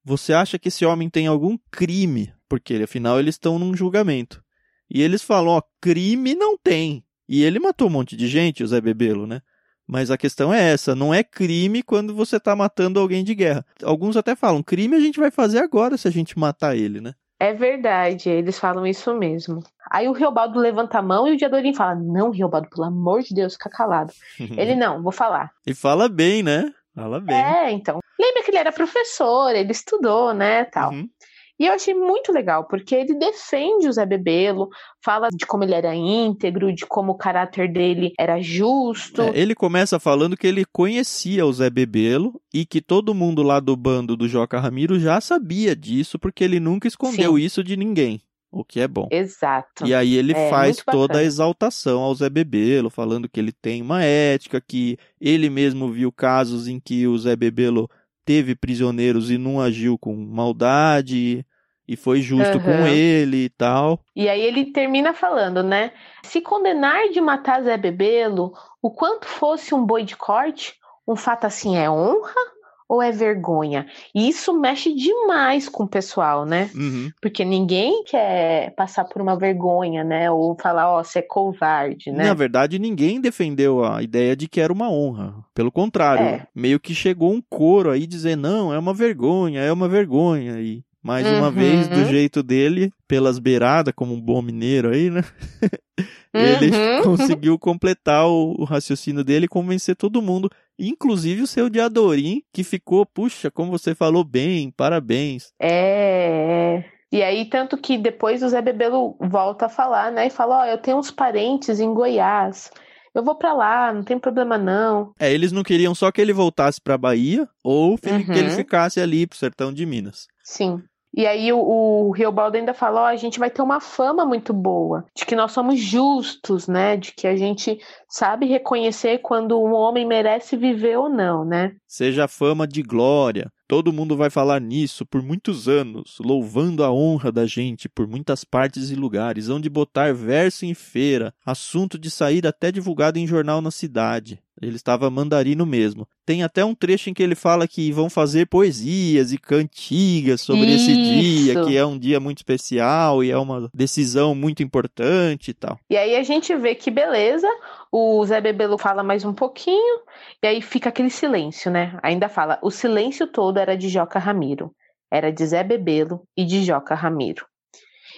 Você 0.06 0.34
acha 0.34 0.60
que 0.60 0.68
esse 0.68 0.86
homem 0.86 1.10
tem 1.10 1.26
algum 1.26 1.58
crime? 1.72 2.32
Porque 2.48 2.76
afinal 2.76 3.20
eles 3.20 3.34
estão 3.34 3.58
num 3.58 3.76
julgamento. 3.76 4.44
E 4.88 5.02
eles 5.02 5.24
falam: 5.24 5.54
Ó, 5.54 5.62
crime 5.82 6.36
não 6.36 6.56
tem. 6.56 7.04
E 7.28 7.44
ele 7.44 7.60
matou 7.60 7.88
um 7.88 7.92
monte 7.92 8.16
de 8.16 8.28
gente, 8.28 8.64
o 8.64 8.68
Zé 8.68 8.80
Bebelo, 8.80 9.26
né? 9.26 9.42
Mas 9.88 10.12
a 10.12 10.18
questão 10.18 10.54
é 10.54 10.72
essa, 10.72 10.96
não 10.96 11.12
é 11.14 11.24
crime 11.24 11.82
quando 11.82 12.14
você 12.14 12.38
está 12.38 12.56
matando 12.56 13.00
alguém 13.00 13.24
de 13.24 13.34
guerra. 13.34 13.66
Alguns 13.84 14.16
até 14.16 14.36
falam, 14.36 14.62
crime 14.62 14.96
a 14.96 15.00
gente 15.00 15.20
vai 15.20 15.32
fazer 15.32 15.60
agora 15.60 15.98
se 15.98 16.08
a 16.08 16.12
gente 16.12 16.38
matar 16.38 16.76
ele, 16.76 17.02
né? 17.02 17.14
É 17.40 17.54
verdade, 17.54 18.30
eles 18.30 18.58
falam 18.58 18.88
isso 18.88 19.14
mesmo. 19.14 19.62
Aí 19.92 20.08
o 20.08 20.14
Riobaldo 20.14 20.60
levanta 20.60 21.00
a 21.00 21.02
mão 21.02 21.28
e 21.28 21.34
o 21.34 21.38
Diadorim 21.38 21.74
fala: 21.74 21.96
Não, 21.96 22.30
Riobaldo, 22.30 22.70
pelo 22.70 22.86
amor 22.86 23.24
de 23.24 23.34
Deus, 23.34 23.54
fica 23.54 23.70
calado. 23.70 24.14
ele 24.40 24.76
não, 24.76 25.02
vou 25.02 25.12
falar. 25.12 25.52
E 25.66 25.74
fala 25.74 26.08
bem, 26.08 26.42
né? 26.42 26.72
Fala 26.96 27.20
bem. 27.20 27.36
É, 27.36 27.72
então. 27.72 28.00
Lembra 28.18 28.44
que 28.44 28.52
ele 28.52 28.58
era 28.58 28.72
professor, 28.72 29.54
ele 29.54 29.72
estudou, 29.72 30.34
né, 30.34 30.64
tal. 30.66 30.92
Uhum. 30.92 31.10
E 31.58 31.66
eu 31.66 31.74
achei 31.74 31.94
muito 31.94 32.34
legal, 32.34 32.68
porque 32.68 32.94
ele 32.94 33.18
defende 33.18 33.88
o 33.88 33.92
Zé 33.92 34.06
Bebelo, 34.06 34.68
fala 35.04 35.30
de 35.30 35.46
como 35.46 35.64
ele 35.64 35.74
era 35.74 35.96
íntegro, 35.96 36.74
de 36.74 36.86
como 36.86 37.14
o 37.14 37.18
caráter 37.18 37.72
dele 37.72 38.12
era 38.20 38.42
justo. 38.42 39.22
É, 39.22 39.32
ele 39.34 39.56
começa 39.56 39.98
falando 39.98 40.36
que 40.36 40.46
ele 40.46 40.66
conhecia 40.66 41.46
o 41.46 41.54
Zé 41.54 41.70
Bebelo 41.70 42.42
e 42.54 42.66
que 42.66 42.82
todo 42.82 43.16
mundo 43.16 43.42
lá 43.42 43.62
do 43.62 43.76
bando 43.78 44.18
do 44.18 44.28
Joca 44.28 44.60
Ramiro 44.60 45.00
já 45.00 45.22
sabia 45.22 45.74
disso, 45.74 46.20
porque 46.20 46.44
ele 46.44 46.60
nunca 46.60 46.90
escondeu 46.90 47.38
Sim. 47.38 47.42
isso 47.42 47.64
de 47.64 47.78
ninguém. 47.78 48.22
O 48.56 48.64
que 48.64 48.80
é 48.80 48.88
bom. 48.88 49.10
Exato. 49.12 49.86
E 49.86 49.94
aí 49.94 50.16
ele 50.16 50.32
é, 50.32 50.50
faz 50.50 50.78
toda 50.78 51.20
a 51.20 51.24
exaltação 51.24 52.02
ao 52.02 52.16
Zé 52.16 52.30
Bebelo, 52.30 52.90
falando 52.90 53.28
que 53.28 53.38
ele 53.38 53.52
tem 53.52 53.82
uma 53.82 54.02
ética, 54.02 54.62
que 54.62 54.98
ele 55.20 55.50
mesmo 55.50 55.92
viu 55.92 56.10
casos 56.10 56.66
em 56.66 56.80
que 56.80 57.06
o 57.06 57.18
Zé 57.18 57.36
Bebelo 57.36 57.90
teve 58.24 58.56
prisioneiros 58.56 59.30
e 59.30 59.38
não 59.38 59.60
agiu 59.60 59.98
com 59.98 60.16
maldade 60.16 61.46
e 61.86 61.98
foi 61.98 62.22
justo 62.22 62.58
uhum. 62.58 62.64
com 62.64 62.88
ele 62.88 63.44
e 63.44 63.50
tal. 63.50 64.00
E 64.16 64.30
aí 64.30 64.42
ele 64.42 64.72
termina 64.72 65.14
falando, 65.14 65.62
né? 65.62 65.92
Se 66.24 66.40
condenar 66.40 67.10
de 67.10 67.20
matar 67.20 67.62
Zé 67.62 67.76
Bebelo, 67.76 68.54
o 68.82 68.90
quanto 68.90 69.28
fosse 69.28 69.76
um 69.76 69.86
boi 69.86 70.06
de 70.06 70.16
corte, 70.16 70.76
um 71.06 71.18
fato 71.18 71.44
assim 71.44 71.76
é 71.76 71.90
honra 71.90 72.55
ou 72.88 73.02
é 73.02 73.12
vergonha? 73.12 73.88
E 74.14 74.28
isso 74.30 74.54
mexe 74.60 74.94
demais 74.94 75.68
com 75.68 75.84
o 75.84 75.88
pessoal, 75.88 76.46
né? 76.46 76.70
Uhum. 76.76 77.12
Porque 77.22 77.44
ninguém 77.44 78.04
quer 78.04 78.74
passar 78.76 79.06
por 79.06 79.22
uma 79.22 79.38
vergonha, 79.38 80.04
né? 80.04 80.30
Ou 80.30 80.56
falar, 80.60 80.92
ó, 80.92 81.00
oh, 81.00 81.04
você 81.04 81.20
é 81.20 81.22
covarde, 81.22 82.12
né? 82.12 82.26
Na 82.26 82.34
verdade, 82.34 82.80
ninguém 82.80 83.20
defendeu 83.20 83.84
a 83.84 84.02
ideia 84.02 84.36
de 84.36 84.48
que 84.48 84.62
era 84.62 84.72
uma 84.72 84.90
honra. 84.90 85.36
Pelo 85.54 85.72
contrário, 85.72 86.26
é. 86.26 86.48
meio 86.54 86.80
que 86.80 86.94
chegou 86.94 87.32
um 87.32 87.42
coro 87.50 87.92
aí 87.92 88.06
dizer, 88.06 88.36
não, 88.36 88.74
é 88.74 88.80
uma 88.80 88.94
vergonha, 88.94 89.62
é 89.62 89.72
uma 89.72 89.88
vergonha. 89.88 90.60
E 90.60 90.84
mais 91.06 91.28
uhum. 91.28 91.38
uma 91.38 91.52
vez, 91.52 91.88
do 91.88 92.04
jeito 92.06 92.42
dele, 92.42 92.92
pelas 93.08 93.38
beiradas, 93.38 93.94
como 93.96 94.16
um 94.16 94.20
bom 94.20 94.42
mineiro 94.42 94.90
aí, 94.90 95.12
né? 95.12 95.24
ele 96.34 96.72
uhum. 96.72 97.04
conseguiu 97.04 97.60
completar 97.60 98.26
o, 98.28 98.56
o, 98.58 98.64
raciocínio 98.64 99.24
dele 99.24 99.46
e 99.46 99.48
convencer 99.48 99.96
todo 99.96 100.20
mundo, 100.20 100.50
inclusive 100.78 101.42
o 101.42 101.48
seu 101.48 101.70
Diadorim, 101.70 102.42
que 102.54 102.64
ficou, 102.64 103.06
puxa, 103.06 103.50
como 103.52 103.72
você 103.72 103.96
falou 103.96 104.24
bem, 104.24 104.72
parabéns. 104.72 105.54
É, 105.60 106.84
é. 106.84 106.96
E 107.12 107.24
aí, 107.24 107.46
tanto 107.46 107.78
que 107.78 107.98
depois 107.98 108.44
o 108.44 108.50
Zé 108.50 108.62
Bebelo 108.62 109.16
volta 109.20 109.68
a 109.68 109.70
falar, 109.70 110.12
né? 110.12 110.28
E 110.28 110.30
fala: 110.30 110.60
Ó, 110.60 110.62
oh, 110.64 110.66
eu 110.66 110.78
tenho 110.78 110.98
uns 110.98 111.12
parentes 111.12 111.80
em 111.80 111.94
Goiás. 111.94 112.70
Eu 113.14 113.24
vou 113.24 113.36
para 113.36 113.54
lá, 113.54 113.94
não 113.94 114.04
tem 114.04 114.20
problema 114.20 114.58
não. 114.58 115.14
É, 115.18 115.32
eles 115.32 115.54
não 115.54 115.64
queriam 115.64 115.96
só 115.96 116.12
que 116.12 116.20
ele 116.20 116.34
voltasse 116.34 116.82
pra 116.82 116.98
Bahia 116.98 117.48
ou 117.64 117.92
uhum. 117.92 117.98
que 117.98 118.10
ele 118.10 118.50
uhum. 118.50 118.56
ficasse 118.56 119.00
ali 119.00 119.26
pro 119.26 119.38
sertão 119.38 119.72
de 119.72 119.86
Minas. 119.86 120.28
Sim. 120.44 120.84
E 121.16 121.26
aí 121.26 121.54
o, 121.54 121.60
o 121.60 122.12
Riobaldo 122.12 122.58
ainda 122.58 122.74
falou, 122.74 123.04
oh, 123.04 123.06
a 123.06 123.16
gente 123.16 123.40
vai 123.40 123.50
ter 123.50 123.62
uma 123.62 123.80
fama 123.80 124.26
muito 124.26 124.52
boa, 124.52 125.06
de 125.16 125.26
que 125.26 125.36
nós 125.36 125.54
somos 125.54 125.80
justos, 125.80 126.68
né? 126.68 126.98
De 126.98 127.14
que 127.14 127.26
a 127.26 127.38
gente 127.38 127.80
sabe 128.10 128.46
reconhecer 128.46 129.20
quando 129.20 129.58
um 129.58 129.74
homem 129.74 130.06
merece 130.06 130.58
viver 130.58 130.98
ou 130.98 131.08
não, 131.08 131.46
né? 131.46 131.74
Seja 131.88 132.28
fama 132.28 132.68
de 132.68 132.84
glória. 132.84 133.50
Todo 133.68 133.94
mundo 133.94 134.18
vai 134.18 134.30
falar 134.30 134.60
nisso 134.60 135.06
por 135.06 135.24
muitos 135.24 135.68
anos, 135.68 136.18
louvando 136.20 136.84
a 136.84 136.92
honra 136.92 137.32
da 137.32 137.48
gente 137.48 137.88
por 137.88 138.08
muitas 138.08 138.44
partes 138.44 138.92
e 138.92 138.96
lugares, 138.96 139.50
onde 139.50 139.70
botar 139.70 140.14
verso 140.14 140.66
em 140.66 140.74
feira, 140.74 141.34
assunto 141.46 141.98
de 141.98 142.12
sair 142.12 142.46
até 142.46 142.72
divulgado 142.72 143.18
em 143.18 143.26
jornal 143.26 143.62
na 143.62 143.72
cidade. 143.72 144.40
Ele 144.62 144.76
estava 144.76 145.10
mandarino 145.10 145.66
mesmo. 145.66 146.08
Tem 146.26 146.44
até 146.44 146.64
um 146.64 146.74
trecho 146.74 147.10
em 147.10 147.14
que 147.14 147.22
ele 147.22 147.36
fala 147.36 147.68
que 147.68 147.92
vão 147.92 148.10
fazer 148.10 148.48
poesias 148.48 149.32
e 149.32 149.38
cantigas 149.38 150.42
sobre 150.42 150.66
Isso. 150.68 150.90
esse 150.90 151.02
dia, 151.02 151.66
que 151.66 151.78
é 151.78 151.86
um 151.86 151.98
dia 151.98 152.20
muito 152.20 152.38
especial 152.38 153.24
e 153.24 153.32
é 153.32 153.38
uma 153.38 153.70
decisão 153.74 154.34
muito 154.34 154.64
importante 154.64 155.52
e 155.52 155.54
tal. 155.54 155.78
E 155.90 155.98
aí 155.98 156.16
a 156.16 156.24
gente 156.24 156.56
vê 156.56 156.74
que 156.74 156.90
beleza, 156.90 157.48
o 157.92 158.26
Zé 158.26 158.40
Bebelo 158.40 158.78
fala 158.78 159.04
mais 159.04 159.26
um 159.26 159.34
pouquinho, 159.34 160.02
e 160.42 160.48
aí 160.48 160.62
fica 160.62 160.90
aquele 160.90 161.10
silêncio, 161.10 161.70
né? 161.70 162.00
Ainda 162.02 162.30
fala, 162.30 162.58
o 162.62 162.72
silêncio 162.72 163.28
todo 163.28 163.58
era 163.58 163.76
de 163.76 163.90
Joca 163.90 164.20
Ramiro. 164.20 164.74
Era 165.12 165.32
de 165.32 165.46
Zé 165.46 165.64
Bebelo 165.64 166.28
e 166.36 166.44
de 166.46 166.64
Joca 166.64 166.96
Ramiro. 166.96 167.46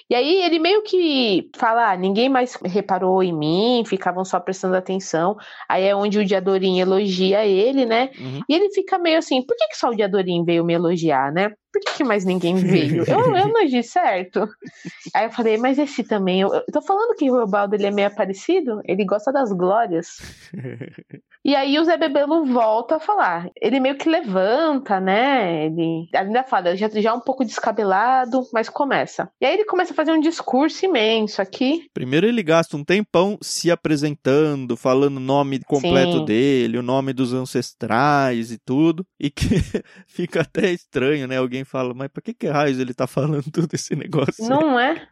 E 0.10 0.16
aí 0.16 0.42
ele 0.42 0.58
meio 0.58 0.84
que 0.84 1.50
fala, 1.56 1.92
ah, 1.92 1.98
ninguém 1.98 2.30
mais 2.30 2.58
reparou 2.64 3.22
em 3.22 3.34
mim, 3.34 3.84
ficavam 3.86 4.24
só 4.24 4.40
prestando 4.40 4.76
atenção. 4.76 5.36
Aí 5.68 5.84
é 5.84 5.96
onde 5.96 6.18
o 6.18 6.26
Diadorim 6.26 6.80
elogia 6.80 7.46
ele, 7.46 7.86
né? 7.86 8.10
Uhum. 8.18 8.40
E 8.48 8.56
ele 8.56 8.70
fica 8.70 8.98
meio 8.98 9.18
assim, 9.18 9.46
por 9.46 9.58
que, 9.58 9.68
que 9.68 9.78
só 9.78 9.90
o 9.90 9.96
Diadorim 9.96 10.46
veio 10.46 10.64
me 10.64 10.74
elogiar, 10.74 11.32
né? 11.34 11.52
Por 11.78 11.92
que, 11.92 11.98
que 11.98 12.04
mais 12.04 12.26
ninguém 12.26 12.56
veio? 12.56 13.04
eu, 13.08 13.36
eu 13.36 13.48
não 13.50 13.62
agi 13.62 13.84
certo. 13.84 14.48
Aí 15.14 15.26
eu 15.26 15.32
falei, 15.32 15.58
mas 15.58 15.78
esse 15.78 16.04
também, 16.04 16.42
eu, 16.42 16.52
eu 16.52 16.66
tô 16.74 16.82
falando 16.82 17.16
que 17.16 17.30
o 17.30 17.36
Robaldo 17.36 17.76
ele 17.76 17.86
é 17.86 17.92
meio 17.92 18.14
parecido, 18.16 18.82
ele 18.84 19.06
gosta 19.06 19.32
das 19.32 19.52
glórias. 19.52 20.18
E 21.48 21.56
aí 21.56 21.80
o 21.80 21.86
Zé 21.86 21.96
Bebelo 21.96 22.44
volta 22.44 22.98
a 22.98 23.00
falar. 23.00 23.50
Ele 23.62 23.80
meio 23.80 23.98
que 23.98 24.10
levanta, 24.10 25.00
né? 25.00 25.68
Ele 25.68 26.10
ainda 26.14 26.44
fala, 26.44 26.76
já, 26.76 26.90
já 26.90 27.14
um 27.14 27.22
pouco 27.22 27.46
descabelado, 27.46 28.42
mas 28.52 28.68
começa. 28.68 29.30
E 29.40 29.46
aí 29.46 29.54
ele 29.54 29.64
começa 29.64 29.94
a 29.94 29.96
fazer 29.96 30.12
um 30.12 30.20
discurso 30.20 30.86
imenso 30.86 31.42
aqui. 31.42 31.88
Primeiro 31.94 32.28
ele 32.28 32.44
gasta 32.44 32.76
um 32.76 32.84
tempão 32.84 33.38
se 33.42 33.72
apresentando, 33.72 34.76
falando 34.76 35.18
o 35.18 35.22
nome 35.22 35.60
completo 35.64 36.18
Sim. 36.18 36.26
dele, 36.26 36.80
o 36.80 36.84
nome 36.84 37.14
dos 37.14 37.32
ancestrais 37.32 38.52
e 38.52 38.58
tudo. 38.58 39.06
E 39.18 39.30
que 39.30 39.48
fica 40.06 40.42
até 40.42 40.70
estranho, 40.72 41.30
né? 41.30 41.38
Alguém 41.38 41.64
fala, 41.68 41.94
mas 41.94 42.08
pra 42.10 42.22
que 42.22 42.34
que 42.34 42.48
raios 42.48 42.80
ele 42.80 42.94
tá 42.94 43.06
falando 43.06 43.50
tudo 43.52 43.70
esse 43.74 43.96
negócio? 43.96 44.48
Não 44.48 44.80
é? 44.80 45.08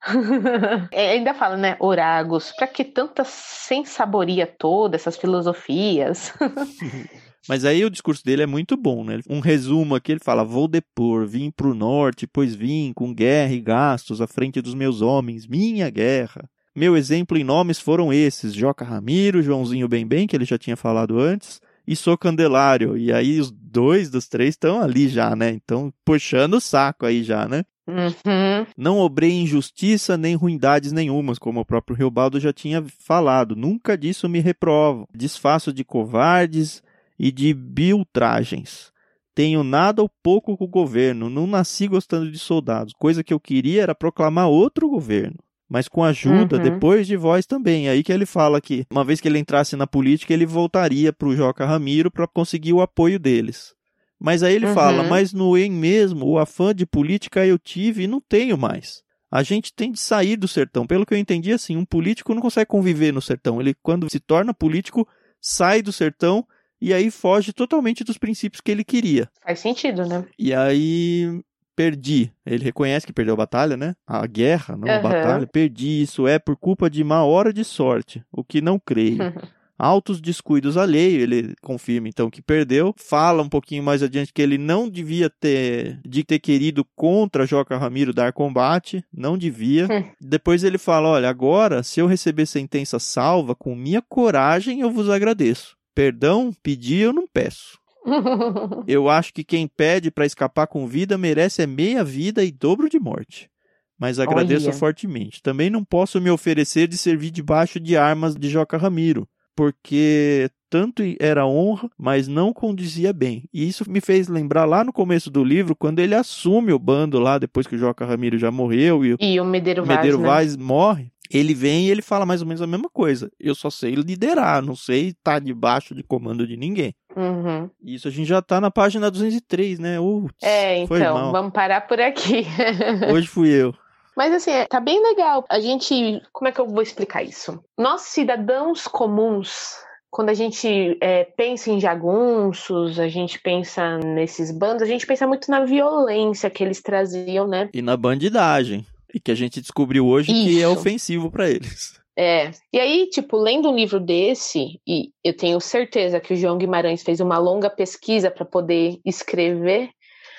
é, 0.92 1.10
ainda 1.10 1.34
fala, 1.34 1.56
né, 1.56 1.76
Oragos, 1.80 2.52
para 2.52 2.66
que 2.66 2.84
tanta 2.84 3.24
sensaboria 3.24 4.46
toda, 4.46 4.96
essas 4.96 5.16
filosofias? 5.16 6.32
Mas 7.48 7.64
aí 7.64 7.82
o 7.82 7.90
discurso 7.90 8.22
dele 8.22 8.42
é 8.42 8.46
muito 8.46 8.76
bom, 8.76 9.02
né? 9.02 9.20
Um 9.28 9.40
resumo 9.40 9.94
aqui, 9.94 10.12
ele 10.12 10.20
fala: 10.22 10.44
Vou 10.44 10.68
depor, 10.68 11.26
vim 11.26 11.50
pro 11.50 11.74
norte, 11.74 12.26
pois 12.26 12.54
vim 12.54 12.92
com 12.94 13.14
guerra 13.14 13.54
e 13.54 13.60
gastos 13.60 14.20
à 14.20 14.26
frente 14.26 14.60
dos 14.60 14.74
meus 14.74 15.00
homens, 15.00 15.46
minha 15.46 15.88
guerra. 15.88 16.48
Meu 16.76 16.94
exemplo 16.96 17.38
em 17.38 17.44
nomes 17.44 17.80
foram 17.80 18.12
esses: 18.12 18.52
Joca 18.52 18.84
Ramiro, 18.84 19.42
Joãozinho 19.42 19.88
Bem 19.88 20.06
Bem, 20.06 20.26
que 20.26 20.36
ele 20.36 20.44
já 20.44 20.58
tinha 20.58 20.76
falado 20.76 21.18
antes, 21.18 21.58
e 21.88 21.96
Sou 21.96 22.18
Candelário. 22.18 22.98
E 22.98 23.10
aí 23.10 23.40
os 23.40 23.50
dois 23.50 24.10
dos 24.10 24.28
três 24.28 24.50
estão 24.50 24.78
ali 24.78 25.08
já, 25.08 25.34
né? 25.34 25.48
Então, 25.48 25.90
puxando 26.04 26.54
o 26.54 26.60
saco 26.60 27.06
aí 27.06 27.24
já, 27.24 27.48
né? 27.48 27.64
Uhum. 27.86 28.66
Não 28.76 28.98
obrei 28.98 29.30
injustiça 29.30 30.18
nem 30.18 30.34
ruindades 30.34 30.92
nenhumas, 30.92 31.38
como 31.38 31.60
o 31.60 31.64
próprio 31.64 31.96
Riobaldo 31.96 32.38
já 32.38 32.52
tinha 32.52 32.84
falado. 32.98 33.56
Nunca 33.56 33.96
disso 33.96 34.28
me 34.28 34.38
reprovo. 34.38 35.08
Desfaço 35.16 35.72
de 35.72 35.82
covardes 35.82 36.82
e 37.18 37.32
de 37.32 37.54
biltragens. 37.54 38.92
Tenho 39.34 39.64
nada 39.64 40.02
ou 40.02 40.10
pouco 40.22 40.58
com 40.58 40.64
o 40.64 40.68
governo. 40.68 41.30
Não 41.30 41.46
nasci 41.46 41.88
gostando 41.88 42.30
de 42.30 42.38
soldados. 42.38 42.92
Coisa 42.98 43.24
que 43.24 43.32
eu 43.32 43.40
queria 43.40 43.84
era 43.84 43.94
proclamar 43.94 44.48
outro 44.48 44.90
governo 44.90 45.38
mas 45.68 45.88
com 45.88 46.02
ajuda 46.02 46.56
uhum. 46.56 46.62
depois 46.62 47.06
de 47.06 47.16
voz 47.16 47.46
também. 47.46 47.88
Aí 47.88 48.02
que 48.02 48.12
ele 48.12 48.26
fala 48.26 48.60
que 48.60 48.86
uma 48.90 49.04
vez 49.04 49.20
que 49.20 49.28
ele 49.28 49.38
entrasse 49.38 49.76
na 49.76 49.86
política, 49.86 50.32
ele 50.32 50.46
voltaria 50.46 51.12
para 51.12 51.28
o 51.28 51.36
Joca 51.36 51.66
Ramiro 51.66 52.10
para 52.10 52.26
conseguir 52.26 52.72
o 52.72 52.80
apoio 52.80 53.18
deles. 53.18 53.74
Mas 54.18 54.42
aí 54.42 54.54
ele 54.54 54.66
Uhum. 54.66 54.74
fala, 54.74 55.02
mas 55.04 55.32
no 55.32 55.56
em 55.56 55.70
mesmo, 55.70 56.26
o 56.26 56.38
afã 56.38 56.74
de 56.74 56.84
política 56.84 57.46
eu 57.46 57.58
tive 57.58 58.04
e 58.04 58.08
não 58.08 58.20
tenho 58.20 58.56
mais. 58.58 59.02
A 59.30 59.42
gente 59.42 59.72
tem 59.72 59.92
de 59.92 60.00
sair 60.00 60.36
do 60.36 60.48
sertão. 60.48 60.86
Pelo 60.86 61.04
que 61.04 61.12
eu 61.12 61.18
entendi, 61.18 61.52
assim, 61.52 61.76
um 61.76 61.84
político 61.84 62.34
não 62.34 62.40
consegue 62.40 62.66
conviver 62.66 63.12
no 63.12 63.20
sertão. 63.20 63.60
Ele, 63.60 63.74
quando 63.82 64.10
se 64.10 64.18
torna 64.18 64.54
político, 64.54 65.06
sai 65.40 65.82
do 65.82 65.92
sertão 65.92 66.44
e 66.80 66.94
aí 66.94 67.10
foge 67.10 67.52
totalmente 67.52 68.02
dos 68.02 68.16
princípios 68.16 68.60
que 68.60 68.70
ele 68.70 68.84
queria. 68.84 69.28
Faz 69.44 69.60
sentido, 69.60 70.06
né? 70.06 70.24
E 70.38 70.54
aí 70.54 71.40
perdi. 71.78 72.32
Ele 72.44 72.64
reconhece 72.64 73.06
que 73.06 73.12
perdeu 73.12 73.34
a 73.34 73.36
batalha, 73.36 73.76
né? 73.76 73.94
A 74.04 74.26
guerra, 74.26 74.76
não 74.76 74.88
a 74.88 74.94
Aham. 74.94 75.02
batalha. 75.02 75.46
Perdi. 75.46 76.02
Isso 76.02 76.26
é 76.26 76.36
por 76.36 76.56
culpa 76.56 76.90
de 76.90 77.04
uma 77.04 77.22
hora 77.24 77.52
de 77.52 77.62
sorte, 77.62 78.20
o 78.32 78.42
que 78.42 78.60
não 78.60 78.80
creio. 78.80 79.18
Altos 79.78 80.20
descuidos 80.20 80.76
alheio, 80.76 81.20
ele 81.20 81.54
confirma 81.62 82.08
então 82.08 82.28
que 82.28 82.42
perdeu. 82.42 82.92
Fala 82.98 83.44
um 83.44 83.48
pouquinho 83.48 83.80
mais 83.80 84.02
adiante 84.02 84.32
que 84.32 84.42
ele 84.42 84.58
não 84.58 84.90
devia 84.90 85.30
ter 85.30 86.00
de 86.04 86.24
ter 86.24 86.40
querido 86.40 86.84
contra 86.96 87.46
Joca 87.46 87.78
Ramiro 87.78 88.12
dar 88.12 88.32
combate, 88.32 89.04
não 89.14 89.38
devia. 89.38 89.86
Hum. 89.86 90.02
Depois 90.20 90.64
ele 90.64 90.78
fala: 90.78 91.10
"Olha, 91.10 91.28
agora 91.30 91.84
se 91.84 92.00
eu 92.00 92.08
receber 92.08 92.46
sentença 92.46 92.98
salva 92.98 93.54
com 93.54 93.76
minha 93.76 94.02
coragem, 94.02 94.80
eu 94.80 94.90
vos 94.90 95.08
agradeço. 95.08 95.76
Perdão, 95.94 96.52
pedir 96.60 97.02
eu 97.02 97.12
não 97.12 97.28
peço. 97.32 97.78
Eu 98.86 99.08
acho 99.08 99.32
que 99.32 99.44
quem 99.44 99.66
pede 99.66 100.10
para 100.10 100.26
escapar 100.26 100.66
com 100.66 100.86
vida 100.86 101.18
merece 101.18 101.62
é 101.62 101.66
meia 101.66 102.02
vida 102.02 102.44
e 102.44 102.50
dobro 102.50 102.88
de 102.88 102.98
morte. 102.98 103.50
Mas 103.98 104.18
agradeço 104.20 104.66
Olha. 104.66 104.76
fortemente. 104.76 105.42
Também 105.42 105.68
não 105.68 105.84
posso 105.84 106.20
me 106.20 106.30
oferecer 106.30 106.86
de 106.86 106.96
servir 106.96 107.30
debaixo 107.30 107.80
de 107.80 107.96
armas 107.96 108.36
de 108.36 108.48
Joca 108.48 108.76
Ramiro, 108.76 109.28
porque 109.56 110.48
tanto 110.70 111.02
era 111.18 111.46
honra, 111.46 111.90
mas 111.98 112.28
não 112.28 112.52
condizia 112.52 113.12
bem. 113.12 113.48
E 113.52 113.66
isso 113.66 113.90
me 113.90 114.00
fez 114.00 114.28
lembrar 114.28 114.64
lá 114.66 114.84
no 114.84 114.92
começo 114.92 115.30
do 115.30 115.42
livro, 115.42 115.74
quando 115.74 115.98
ele 115.98 116.14
assume 116.14 116.72
o 116.72 116.78
bando 116.78 117.18
lá, 117.18 117.38
depois 117.38 117.66
que 117.66 117.74
o 117.74 117.78
Joca 117.78 118.04
Ramiro 118.04 118.38
já 118.38 118.50
morreu 118.50 119.04
e 119.04 119.14
o 119.14 119.16
e 119.20 119.40
o 119.40 119.44
Medeiro 119.44 119.84
Vaz, 119.84 119.96
Medeiro 119.96 120.18
né? 120.18 120.26
Vaz 120.26 120.56
morre, 120.56 121.10
ele 121.30 121.54
vem 121.54 121.86
e 121.86 121.90
ele 121.90 122.02
fala 122.02 122.24
mais 122.26 122.40
ou 122.40 122.46
menos 122.46 122.62
a 122.62 122.66
mesma 122.66 122.88
coisa. 122.88 123.30
Eu 123.38 123.54
só 123.54 123.70
sei 123.70 123.94
liderar, 123.94 124.62
não 124.62 124.74
sei 124.76 125.08
estar 125.08 125.40
debaixo 125.40 125.94
de 125.94 126.02
comando 126.02 126.46
de 126.46 126.56
ninguém. 126.56 126.94
Uhum. 127.16 127.68
Isso 127.82 128.08
a 128.08 128.10
gente 128.10 128.28
já 128.28 128.40
tá 128.40 128.60
na 128.60 128.70
página 128.70 129.10
203, 129.10 129.78
né? 129.78 129.98
Uts, 129.98 130.32
É, 130.42 130.86
foi 130.86 130.98
então, 131.00 131.14
mal. 131.14 131.32
vamos 131.32 131.52
parar 131.52 131.82
por 131.82 132.00
aqui. 132.00 132.46
Hoje 133.12 133.26
fui 133.26 133.50
eu. 133.50 133.74
Mas 134.16 134.32
assim, 134.34 134.50
é, 134.50 134.66
tá 134.66 134.80
bem 134.80 135.00
legal. 135.02 135.44
A 135.48 135.60
gente. 135.60 136.20
Como 136.32 136.48
é 136.48 136.52
que 136.52 136.60
eu 136.60 136.66
vou 136.66 136.82
explicar 136.82 137.22
isso? 137.22 137.62
Nós, 137.78 138.02
cidadãos 138.02 138.88
comuns, 138.88 139.76
quando 140.10 140.30
a 140.30 140.34
gente 140.34 140.98
é, 141.00 141.24
pensa 141.24 141.70
em 141.70 141.78
jagunços, 141.80 142.98
a 142.98 143.08
gente 143.08 143.38
pensa 143.40 143.98
nesses 143.98 144.50
bandos, 144.50 144.82
a 144.82 144.86
gente 144.86 145.06
pensa 145.06 145.26
muito 145.26 145.50
na 145.50 145.64
violência 145.64 146.50
que 146.50 146.64
eles 146.64 146.82
traziam, 146.82 147.46
né? 147.46 147.68
E 147.72 147.82
na 147.82 147.96
bandidagem. 147.96 148.84
E 149.12 149.20
que 149.20 149.30
a 149.30 149.34
gente 149.34 149.60
descobriu 149.60 150.06
hoje 150.06 150.32
que 150.32 150.62
é 150.62 150.70
Isso. 150.70 150.72
ofensivo 150.72 151.30
pra 151.30 151.48
eles. 151.48 151.98
É. 152.18 152.50
E 152.72 152.80
aí, 152.80 153.08
tipo, 153.10 153.36
lendo 153.36 153.70
um 153.70 153.76
livro 153.76 154.00
desse, 154.00 154.80
e 154.86 155.12
eu 155.22 155.36
tenho 155.36 155.60
certeza 155.60 156.18
que 156.18 156.34
o 156.34 156.36
João 156.36 156.58
Guimarães 156.58 157.02
fez 157.02 157.20
uma 157.20 157.38
longa 157.38 157.70
pesquisa 157.70 158.28
para 158.28 158.44
poder 158.44 158.98
escrever, 159.04 159.90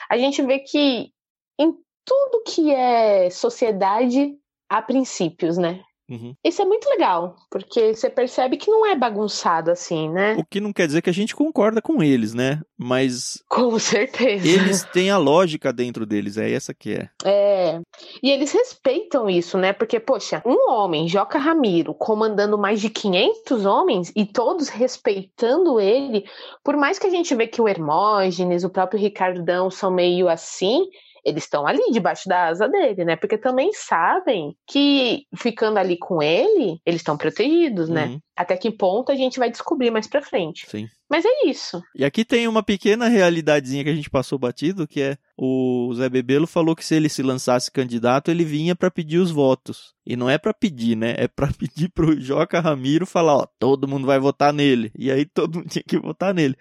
a 0.09 0.17
gente 0.17 0.41
vê 0.41 0.59
que 0.59 1.11
em 1.57 1.73
tudo 2.05 2.43
que 2.45 2.71
é 2.71 3.29
sociedade 3.29 4.35
há 4.69 4.81
princípios, 4.81 5.57
né? 5.57 5.81
Uhum. 6.09 6.33
Isso 6.43 6.61
é 6.61 6.65
muito 6.65 6.89
legal, 6.89 7.35
porque 7.51 7.93
você 7.93 8.09
percebe 8.09 8.57
que 8.57 8.71
não 8.71 8.85
é 8.85 8.95
bagunçado 8.95 9.71
assim, 9.71 10.09
né? 10.09 10.35
O 10.37 10.45
que 10.45 10.59
não 10.59 10.73
quer 10.73 10.87
dizer 10.87 11.01
que 11.01 11.09
a 11.09 11.13
gente 11.13 11.35
concorda 11.35 11.81
com 11.81 12.01
eles, 12.01 12.33
né? 12.33 12.61
Mas 12.77 13.43
Com 13.47 13.77
certeza. 13.77 14.47
eles 14.47 14.83
têm 14.85 15.11
a 15.11 15.17
lógica 15.17 15.71
dentro 15.71 16.05
deles, 16.05 16.37
é 16.37 16.51
essa 16.51 16.73
que 16.73 16.93
é. 16.93 17.09
É. 17.23 17.79
E 18.23 18.31
eles 18.31 18.51
respeitam 18.51 19.29
isso, 19.29 19.57
né? 19.57 19.73
Porque, 19.73 19.99
poxa, 19.99 20.41
um 20.45 20.71
homem, 20.71 21.07
Joca 21.07 21.37
Ramiro, 21.37 21.93
comandando 21.93 22.57
mais 22.57 22.81
de 22.81 22.89
500 22.89 23.65
homens 23.65 24.11
e 24.15 24.25
todos 24.25 24.69
respeitando 24.69 25.79
ele, 25.79 26.23
por 26.63 26.75
mais 26.75 26.97
que 26.97 27.05
a 27.05 27.09
gente 27.09 27.35
vê 27.35 27.47
que 27.47 27.61
o 27.61 27.67
Hermógenes, 27.67 28.63
o 28.63 28.69
próprio 28.69 28.99
Ricardão 28.99 29.69
são 29.69 29.91
meio 29.91 30.27
assim, 30.27 30.87
eles 31.25 31.43
estão 31.43 31.65
ali 31.67 31.91
debaixo 31.91 32.27
da 32.27 32.47
asa 32.47 32.67
dele, 32.67 33.05
né? 33.05 33.15
Porque 33.15 33.37
também 33.37 33.71
sabem 33.73 34.55
que 34.67 35.25
ficando 35.35 35.77
ali 35.77 35.97
com 35.97 36.21
ele, 36.21 36.79
eles 36.85 37.01
estão 37.01 37.17
protegidos, 37.17 37.89
né? 37.89 38.05
Uhum, 38.05 38.19
Até 38.35 38.55
que 38.57 38.71
ponto 38.71 39.11
a 39.11 39.15
gente 39.15 39.39
vai 39.39 39.49
descobrir 39.49 39.91
mais 39.91 40.07
pra 40.07 40.21
frente. 40.21 40.65
sim. 40.69 40.87
Mas 41.11 41.25
é 41.25 41.47
isso. 41.47 41.81
E 41.95 42.05
aqui 42.05 42.23
tem 42.23 42.47
uma 42.47 42.61
pequena 42.61 43.07
realidadezinha 43.07 43.83
que 43.83 43.89
a 43.89 43.95
gente 43.95 44.11
passou 44.11 44.37
batido, 44.37 44.87
que 44.87 45.01
é 45.01 45.17
o 45.35 45.91
Zé 45.95 46.07
Bebelo 46.07 46.45
falou 46.45 46.75
que 46.75 46.85
se 46.85 46.93
ele 46.93 47.09
se 47.09 47.23
lançasse 47.23 47.71
candidato, 47.71 48.29
ele 48.29 48.45
vinha 48.45 48.75
pra 48.75 48.91
pedir 48.91 49.17
os 49.17 49.31
votos. 49.31 49.95
E 50.05 50.15
não 50.15 50.29
é 50.29 50.37
pra 50.37 50.53
pedir, 50.53 50.95
né? 50.95 51.15
É 51.17 51.27
pra 51.27 51.47
pedir 51.57 51.89
pro 51.89 52.21
Joca 52.21 52.59
Ramiro 52.59 53.07
falar, 53.07 53.37
ó, 53.37 53.47
todo 53.57 53.87
mundo 53.87 54.05
vai 54.05 54.19
votar 54.19 54.53
nele. 54.53 54.91
E 54.95 55.09
aí 55.11 55.25
todo 55.25 55.55
mundo 55.57 55.69
tinha 55.69 55.83
que 55.83 55.97
votar 55.97 56.31
nele. 56.31 56.55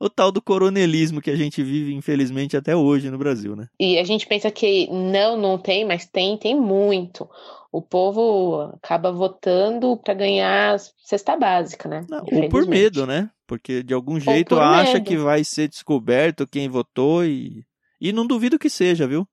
O 0.00 0.10
tal 0.10 0.32
do 0.32 0.42
coronelismo 0.42 1.20
que 1.20 1.30
a 1.30 1.36
gente 1.36 1.62
vive, 1.62 1.94
infelizmente, 1.94 2.56
até 2.56 2.74
hoje 2.74 3.10
no 3.10 3.18
Brasil, 3.18 3.54
né? 3.54 3.68
E 3.78 3.98
a 3.98 4.04
gente 4.04 4.26
pensa 4.26 4.50
que 4.50 4.88
não, 4.90 5.36
não 5.36 5.56
tem, 5.56 5.84
mas 5.84 6.04
tem, 6.04 6.36
tem 6.36 6.58
muito. 6.58 7.28
O 7.70 7.80
povo 7.80 8.72
acaba 8.74 9.10
votando 9.12 9.96
para 9.96 10.14
ganhar 10.14 10.74
a 10.74 10.78
cesta 10.78 11.36
básica, 11.36 11.88
né? 11.88 12.06
Não, 12.08 12.24
ou 12.30 12.48
por 12.48 12.66
medo, 12.66 13.06
né? 13.06 13.30
Porque 13.46 13.82
de 13.82 13.94
algum 13.94 14.18
jeito 14.18 14.58
acha 14.58 14.94
medo. 14.94 15.06
que 15.06 15.16
vai 15.16 15.44
ser 15.44 15.68
descoberto 15.68 16.46
quem 16.46 16.68
votou 16.68 17.24
e. 17.24 17.64
E 18.00 18.12
não 18.12 18.26
duvido 18.26 18.58
que 18.58 18.68
seja, 18.68 19.06
viu? 19.06 19.26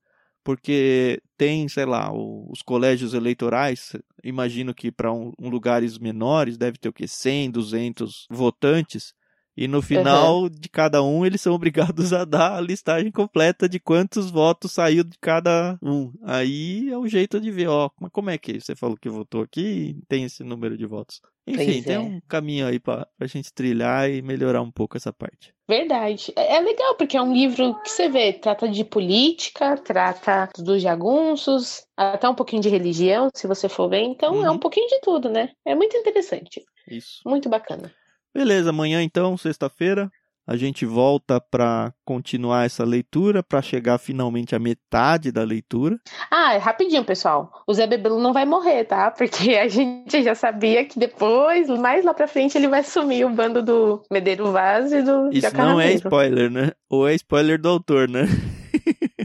Porque 0.44 1.22
tem, 1.38 1.68
sei 1.68 1.86
lá, 1.86 2.12
os 2.12 2.62
colégios 2.64 3.14
eleitorais, 3.14 3.96
imagino 4.24 4.74
que 4.74 4.92
para 4.92 5.12
um, 5.12 5.32
um 5.40 5.50
lugares 5.50 6.00
menores 6.00 6.58
deve 6.58 6.78
ter 6.78 6.90
o 6.90 6.94
quê? 6.94 7.08
100, 7.08 7.52
200 7.52 8.26
votantes. 8.30 9.14
E 9.56 9.68
no 9.68 9.82
final 9.82 10.50
de 10.50 10.70
cada 10.70 11.04
um, 11.04 11.26
eles 11.26 11.42
são 11.42 11.54
obrigados 11.56 12.14
a 12.14 12.24
dar 12.26 12.56
a 12.58 12.62
listagem 12.62 13.12
completa 13.12 13.68
de 13.68 13.80
quantos 13.80 14.32
votos 14.32 14.72
saiu 14.72 15.04
de 15.04 15.18
cada 15.20 15.78
um. 15.82 16.12
Aí 16.24 16.90
é 16.90 16.98
o 16.98 17.08
jeito 17.08 17.40
de 17.40 17.52
ver, 17.52 17.68
ó, 17.68 17.90
mas 18.00 18.12
como 18.12 18.30
é 18.30 18.38
que 18.38 18.60
você 18.60 18.76
falou 18.76 18.98
que 18.98 19.10
votou 19.10 19.42
aqui 19.42 19.62
e 19.62 20.06
tem 20.08 20.24
esse 20.24 20.44
número 20.44 20.78
de 20.78 20.86
votos? 20.86 21.22
Enfim, 21.46 21.82
tem 21.82 21.96
é. 21.96 22.00
um 22.00 22.22
caminho 22.28 22.68
aí 22.68 22.80
pra, 22.80 23.08
pra 23.18 23.28
gente 23.28 23.52
trilhar 23.54 24.10
e 24.10 24.22
melhorar 24.22 24.62
um 24.62 24.72
pouco 24.72 24.96
essa 24.96 25.12
parte. 25.12 25.54
Verdade. 25.68 26.32
É 26.36 26.56
é 26.56 26.60
legal, 26.60 26.96
porque 26.96 27.18
é 27.18 27.22
um 27.22 27.34
livro 27.34 27.76
que 27.82 27.90
você 27.90 28.08
vê, 28.10 28.32
trata 28.34 28.68
de 28.70 28.84
política, 28.86 29.76
trata 29.78 30.50
dos 30.58 30.82
jagunços, 30.82 31.84
até 31.98 32.30
um 32.30 32.36
pouquinho 32.36 32.62
de 32.62 32.70
religião, 32.70 33.30
se 33.34 33.48
você 33.48 33.68
for 33.68 33.90
ver. 33.90 34.02
Então 34.02 34.46
é 34.46 34.50
Uhum. 34.50 34.56
um 34.56 34.60
pouquinho 34.60 34.88
de 34.88 35.00
tudo, 35.02 35.30
né? 35.30 35.50
É 35.66 35.74
muito 35.74 35.98
interessante. 35.98 36.64
Isso. 36.88 37.22
Muito 37.26 37.50
bacana. 37.50 37.92
Beleza, 38.34 38.70
amanhã 38.70 39.02
então, 39.04 39.38
sexta-feira, 39.38 40.10
a 40.48 40.58
gente 40.58 40.86
volta 40.86 41.40
pra 41.40 41.94
continuar 42.04 42.66
essa 42.66 42.84
leitura, 42.84 43.44
pra 43.44 43.62
chegar 43.62 43.98
finalmente 43.98 44.56
à 44.56 44.60
metade 44.60 45.32
da 45.32 45.44
leitura. 45.44 45.98
Ah, 46.30 46.58
rapidinho, 46.58 47.04
pessoal. 47.06 47.52
O 47.68 47.74
Zé 47.74 47.86
Bebelo 47.86 48.20
não 48.20 48.34
vai 48.34 48.46
morrer, 48.46 48.86
tá? 48.86 49.12
Porque 49.16 49.56
a 49.56 49.68
gente 49.68 50.24
já 50.24 50.34
sabia 50.34 50.86
que 50.86 50.98
depois, 50.98 51.68
mais 51.70 52.04
lá 52.04 52.14
pra 52.14 52.28
frente, 52.28 52.58
ele 52.58 52.68
vai 52.68 52.80
assumir 52.80 53.26
o 53.26 53.30
bando 53.30 53.62
do 53.62 54.02
Medeiro 54.12 54.52
Vaz 54.52 54.92
e 54.92 55.02
do 55.02 55.30
Isso 55.32 55.56
não 55.56 55.80
é 55.80 55.94
spoiler, 55.94 56.50
né? 56.50 56.72
Ou 56.90 57.08
é 57.08 57.14
spoiler 57.16 57.60
do 57.60 57.70
autor, 57.70 58.10
né? 58.10 58.26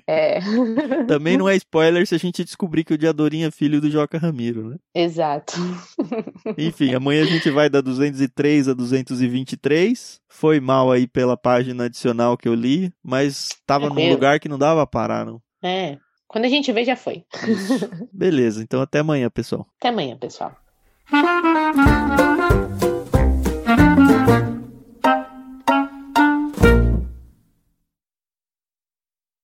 É. 0.08 0.38
Também 1.08 1.36
não 1.36 1.48
é 1.48 1.56
spoiler 1.56 2.06
se 2.06 2.14
a 2.14 2.18
gente 2.18 2.44
descobrir 2.44 2.84
que 2.84 2.94
o 2.94 2.98
Diadorim 2.98 3.42
é 3.42 3.50
filho 3.50 3.80
do 3.80 3.90
Joca 3.90 4.18
Ramiro, 4.18 4.70
né? 4.70 4.76
Exato. 4.94 5.54
Enfim, 6.56 6.94
amanhã 6.94 7.22
a 7.22 7.26
gente 7.26 7.50
vai 7.50 7.68
da 7.68 7.80
203 7.80 8.68
a 8.68 8.72
223. 8.74 10.20
Foi 10.28 10.60
mal 10.60 10.92
aí 10.92 11.06
pela 11.06 11.36
página 11.36 11.84
adicional 11.84 12.36
que 12.36 12.48
eu 12.48 12.54
li, 12.54 12.92
mas 13.02 13.48
tava 13.66 13.88
num 13.88 13.94
Tranquilo. 13.94 14.14
lugar 14.14 14.40
que 14.40 14.48
não 14.48 14.58
dava 14.58 14.86
pra 14.86 15.00
parar, 15.00 15.26
não. 15.26 15.40
É. 15.62 15.98
Quando 16.28 16.44
a 16.44 16.48
gente 16.48 16.70
vê, 16.72 16.84
já 16.84 16.96
foi. 16.96 17.24
Beleza, 18.12 18.62
então 18.62 18.80
até 18.80 18.98
amanhã, 19.00 19.30
pessoal. 19.30 19.66
Até 19.78 19.88
amanhã, 19.88 20.16
pessoal. 20.16 20.54